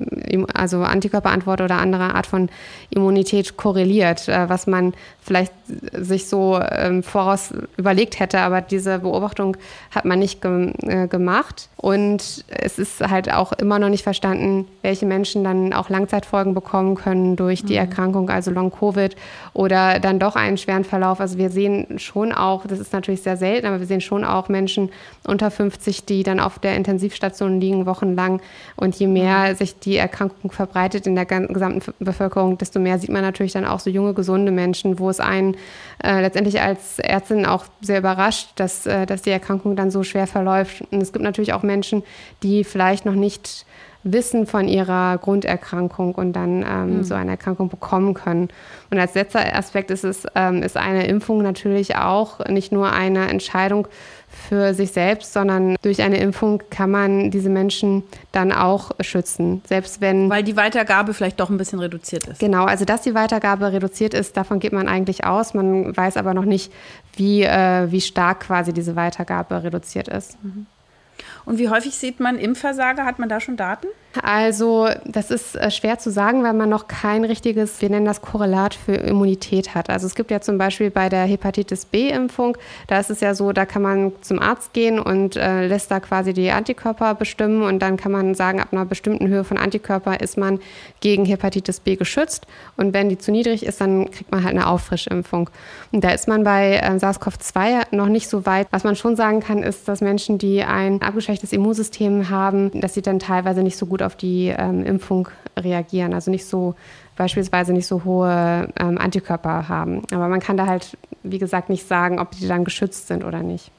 [0.52, 2.50] also Antikörperantwort oder anderer Art von
[2.90, 4.92] Immunität korreliert, äh, was man
[5.26, 5.52] vielleicht
[5.92, 9.56] sich so ähm, voraus überlegt hätte, aber diese Beobachtung
[9.92, 11.68] hat man nicht ge äh, gemacht.
[11.76, 16.94] Und es ist halt auch immer noch nicht verstanden, welche Menschen dann auch Langzeitfolgen bekommen
[16.94, 17.80] können durch die mhm.
[17.80, 19.16] Erkrankung, also Long-Covid
[19.52, 21.20] oder dann doch einen schweren Verlauf.
[21.20, 24.48] Also wir sehen schon auch, das ist natürlich sehr selten, aber wir sehen schon auch
[24.48, 24.90] Menschen
[25.26, 28.40] unter 50, die dann auf der Intensivstation liegen, wochenlang.
[28.76, 29.56] Und je mehr mhm.
[29.56, 33.80] sich die Erkrankung verbreitet in der gesamten Bevölkerung, desto mehr sieht man natürlich dann auch
[33.80, 35.56] so junge, gesunde Menschen, wo es einen
[36.02, 40.26] äh, letztendlich als Ärztin auch sehr überrascht, dass, äh, dass die Erkrankung dann so schwer
[40.26, 40.82] verläuft.
[40.90, 42.02] Und es gibt natürlich auch Menschen,
[42.42, 43.66] die vielleicht noch nicht
[44.12, 47.04] wissen von ihrer Grunderkrankung und dann ähm, mhm.
[47.04, 48.48] so eine Erkrankung bekommen können.
[48.90, 53.28] Und als letzter Aspekt ist es, ähm, ist eine Impfung natürlich auch nicht nur eine
[53.28, 53.88] Entscheidung
[54.48, 60.00] für sich selbst, sondern durch eine Impfung kann man diese Menschen dann auch schützen, selbst
[60.00, 60.30] wenn.
[60.30, 62.38] Weil die Weitergabe vielleicht doch ein bisschen reduziert ist.
[62.38, 65.54] Genau, also dass die Weitergabe reduziert ist, davon geht man eigentlich aus.
[65.54, 66.72] Man weiß aber noch nicht,
[67.14, 70.42] wie, äh, wie stark quasi diese Weitergabe reduziert ist.
[70.44, 70.66] Mhm.
[71.44, 73.04] Und wie häufig sieht man Impfversager?
[73.04, 73.86] Hat man da schon Daten?
[74.22, 78.22] Also das ist äh, schwer zu sagen, weil man noch kein richtiges, wir nennen das
[78.22, 79.90] Korrelat für Immunität hat.
[79.90, 82.56] Also es gibt ja zum Beispiel bei der Hepatitis B-Impfung,
[82.86, 86.00] da ist es ja so, da kann man zum Arzt gehen und äh, lässt da
[86.00, 90.20] quasi die Antikörper bestimmen und dann kann man sagen, ab einer bestimmten Höhe von Antikörper
[90.20, 90.60] ist man
[91.00, 92.46] gegen Hepatitis B geschützt
[92.76, 95.50] und wenn die zu niedrig ist, dann kriegt man halt eine Auffrischimpfung.
[95.92, 98.68] Und da ist man bei äh, SARS-CoV-2 noch nicht so weit.
[98.70, 103.02] Was man schon sagen kann, ist, dass Menschen, die ein abgeschwächtes Immunsystem haben, dass sie
[103.02, 105.28] dann teilweise nicht so gut auf die ähm, Impfung
[105.58, 106.74] reagieren, also nicht so
[107.16, 110.02] beispielsweise nicht so hohe ähm, Antikörper haben.
[110.12, 113.42] Aber man kann da halt, wie gesagt, nicht sagen, ob die dann geschützt sind oder
[113.42, 113.70] nicht.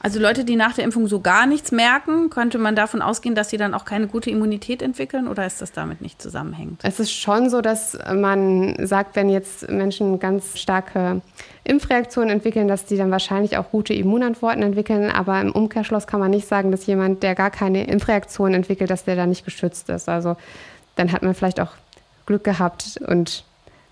[0.00, 3.50] Also Leute, die nach der Impfung so gar nichts merken, könnte man davon ausgehen, dass
[3.50, 6.80] sie dann auch keine gute Immunität entwickeln oder ist das damit nicht zusammenhängend?
[6.84, 11.22] Es ist schon so, dass man sagt, wenn jetzt Menschen ganz starke
[11.64, 15.10] Impfreaktionen entwickeln, dass die dann wahrscheinlich auch gute Immunantworten entwickeln.
[15.10, 19.04] Aber im Umkehrschluss kann man nicht sagen, dass jemand, der gar keine Impfreaktion entwickelt, dass
[19.04, 20.08] der da nicht geschützt ist.
[20.08, 20.36] Also
[20.94, 21.72] dann hat man vielleicht auch
[22.26, 23.44] Glück gehabt und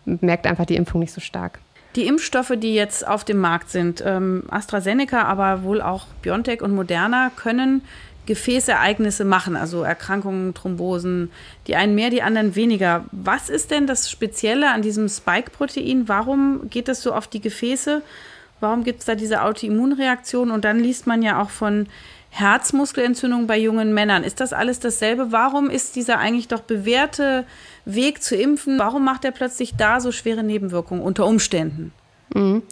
[0.05, 1.59] merkt einfach die Impfung nicht so stark.
[1.97, 6.75] Die Impfstoffe, die jetzt auf dem Markt sind, ähm, AstraZeneca, aber wohl auch BioNTech und
[6.75, 7.83] Moderna, können
[8.27, 11.31] Gefäßereignisse machen, also Erkrankungen, Thrombosen,
[11.67, 13.05] die einen mehr, die anderen weniger.
[13.13, 16.09] Was ist denn das Spezielle an diesem Spike-Protein?
[16.09, 18.03] Warum geht es so auf die Gefäße?
[18.61, 20.51] Warum gibt es da diese Autoimmunreaktion?
[20.51, 21.87] Und dann liest man ja auch von
[22.35, 24.24] Herzmuskelentzündung bei jungen Männern.
[24.24, 25.30] Ist das alles dasselbe?
[25.30, 27.45] Warum ist dieser eigentlich doch bewährte
[27.85, 31.93] Weg zu impfen, warum macht er plötzlich da so schwere Nebenwirkungen unter Umständen?
[32.35, 32.62] Mhm.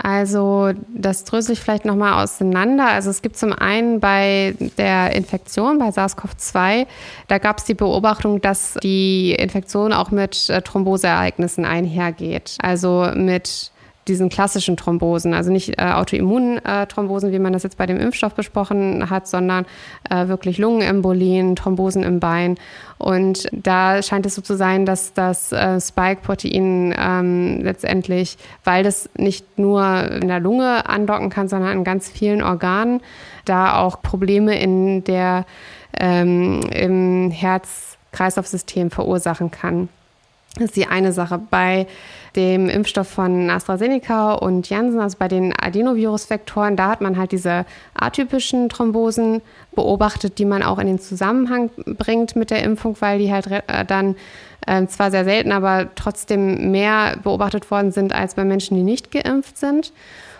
[0.00, 2.86] Also das drösel ich vielleicht nochmal auseinander.
[2.86, 6.86] Also es gibt zum einen bei der Infektion, bei SARS-CoV-2,
[7.26, 12.56] da gab es die Beobachtung, dass die Infektion auch mit äh, Thromboseereignissen einhergeht.
[12.62, 13.72] Also mit
[14.08, 19.10] diesen klassischen Thrombosen, also nicht äh, Autoimmunthrombosen, wie man das jetzt bei dem Impfstoff besprochen
[19.10, 19.66] hat, sondern
[20.10, 22.56] äh, wirklich Lungenembolien, Thrombosen im Bein.
[22.98, 29.08] Und da scheint es so zu sein, dass das äh, Spike-Protein ähm, letztendlich, weil das
[29.16, 33.00] nicht nur in der Lunge andocken kann, sondern in ganz vielen Organen,
[33.44, 35.46] da auch Probleme in der,
[35.98, 39.88] ähm, im Herz-Kreislauf-System verursachen kann.
[40.56, 41.38] Das ist die eine Sache.
[41.50, 41.86] Bei
[42.38, 47.66] dem Impfstoff von AstraZeneca und Janssen, also bei den Adenovirusvektoren, da hat man halt diese
[47.94, 49.42] atypischen Thrombosen
[49.74, 53.84] beobachtet, die man auch in den Zusammenhang bringt mit der Impfung, weil die halt äh,
[53.84, 54.14] dann
[54.66, 59.10] äh, zwar sehr selten, aber trotzdem mehr beobachtet worden sind als bei Menschen, die nicht
[59.10, 59.92] geimpft sind.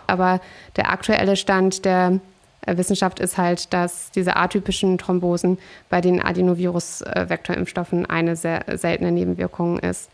[0.06, 0.40] Aber
[0.76, 2.20] der aktuelle Stand der
[2.64, 5.58] Wissenschaft ist halt, dass diese atypischen Thrombosen
[5.90, 10.10] bei den Adenovirus-Vektorimpfstoffen eine sehr seltene Nebenwirkung ist.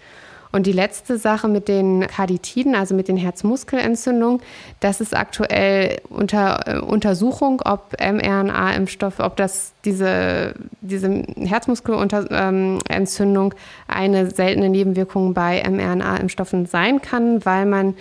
[0.55, 4.41] Und die letzte Sache mit den Karditiden, also mit den Herzmuskelentzündungen,
[4.79, 14.31] das ist aktuell unter äh, Untersuchung, ob mRNA-Impfstoffe, ob das diese, diese Herzmuskelentzündung ähm, eine
[14.31, 17.97] seltene Nebenwirkung bei mRNA-Impfstoffen sein kann, weil man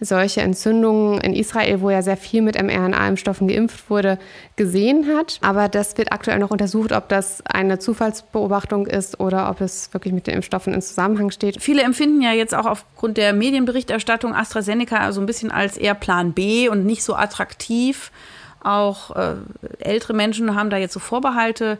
[0.00, 4.18] solche Entzündungen in Israel, wo ja sehr viel mit mRNA-Impfstoffen geimpft wurde,
[4.56, 5.38] gesehen hat.
[5.42, 10.14] Aber das wird aktuell noch untersucht, ob das eine Zufallsbeobachtung ist oder ob es wirklich
[10.14, 11.60] mit den Impfstoffen in Zusammenhang steht.
[11.60, 16.32] Viele empfinden ja jetzt auch aufgrund der Medienberichterstattung AstraZeneca so ein bisschen als eher Plan
[16.32, 18.12] B und nicht so attraktiv.
[18.62, 19.34] Auch äh,
[19.80, 21.78] ältere Menschen haben da jetzt so Vorbehalte.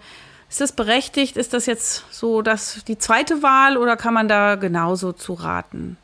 [0.49, 1.37] Ist das berechtigt?
[1.37, 5.97] Ist das jetzt so dass die zweite Wahl oder kann man da genauso zu raten?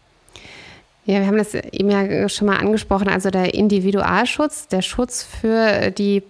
[1.07, 5.91] Ja, wir haben das eben ja schon mal angesprochen, also der Individualschutz, der Schutz für
[5.91, 6.23] die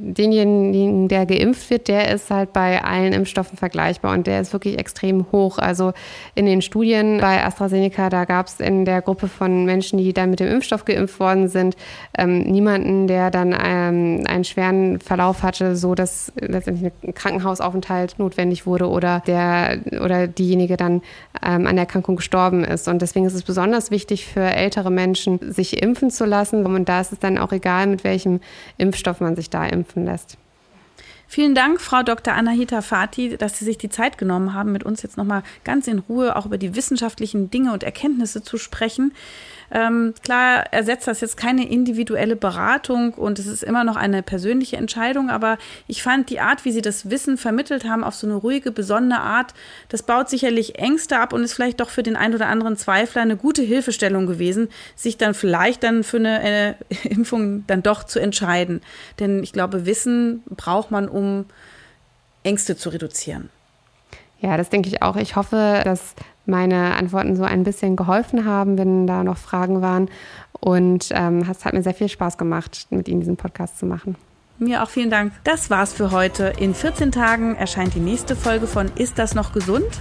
[0.00, 4.78] denjenigen, der geimpft wird, der ist halt bei allen Impfstoffen vergleichbar und der ist wirklich
[4.78, 5.58] extrem hoch.
[5.58, 5.92] Also
[6.34, 10.30] in den Studien bei AstraZeneca, da gab es in der Gruppe von Menschen, die dann
[10.30, 11.76] mit dem Impfstoff geimpft worden sind,
[12.16, 18.66] ähm, niemanden, der dann ähm, einen schweren Verlauf hatte, so dass letztendlich ein Krankenhausaufenthalt notwendig
[18.66, 21.02] wurde oder der oder diejenige dann
[21.44, 22.88] ähm, an der Erkrankung gestorben ist.
[22.88, 26.66] Und deswegen ist es besonders wichtig für ältere Menschen, sich impfen zu lassen.
[26.66, 28.40] Und da ist es dann auch egal, mit welchem
[28.78, 30.36] Impfstoff man sich da impft impfen lässt.
[31.28, 32.34] Vielen Dank, Frau Dr.
[32.34, 35.98] Anahita Fati, dass Sie sich die Zeit genommen haben, mit uns jetzt nochmal ganz in
[35.98, 39.12] Ruhe auch über die wissenschaftlichen Dinge und Erkenntnisse zu sprechen.
[39.70, 44.76] Ähm, klar ersetzt das jetzt keine individuelle Beratung und es ist immer noch eine persönliche
[44.76, 48.36] Entscheidung, aber ich fand die Art, wie Sie das Wissen vermittelt haben, auf so eine
[48.36, 49.54] ruhige, besondere Art,
[49.88, 53.22] das baut sicherlich Ängste ab und ist vielleicht doch für den einen oder anderen Zweifler
[53.22, 56.74] eine gute Hilfestellung gewesen, sich dann vielleicht dann für eine äh,
[57.08, 58.80] Impfung dann doch zu entscheiden.
[59.18, 61.46] Denn ich glaube, Wissen braucht man, um
[62.42, 63.50] Ängste zu reduzieren.
[64.40, 65.16] Ja, das denke ich auch.
[65.16, 66.14] Ich hoffe, dass
[66.46, 70.08] meine Antworten so ein bisschen geholfen haben, wenn da noch Fragen waren.
[70.52, 74.16] Und ähm, es hat mir sehr viel Spaß gemacht, mit Ihnen diesen Podcast zu machen.
[74.58, 75.32] Mir auch vielen Dank.
[75.44, 76.52] Das war's für heute.
[76.58, 80.00] In 14 Tagen erscheint die nächste Folge von Ist das noch gesund?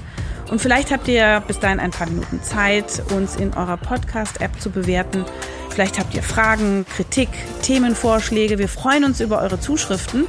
[0.50, 4.70] Und vielleicht habt ihr bis dahin ein paar Minuten Zeit, uns in eurer Podcast-App zu
[4.70, 5.26] bewerten.
[5.70, 7.30] Vielleicht habt ihr Fragen, Kritik,
[7.62, 8.58] Themenvorschläge.
[8.58, 10.26] Wir freuen uns über eure Zuschriften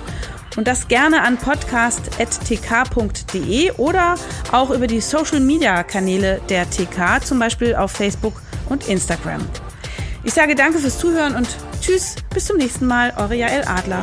[0.57, 4.17] und das gerne an podcast.tk.de oder
[4.53, 9.43] auch über die Social Media Kanäle der TK, zum Beispiel auf Facebook und Instagram.
[10.25, 11.49] Ich sage danke fürs Zuhören und
[11.81, 14.03] tschüss, bis zum nächsten Mal, eure Jael Adler.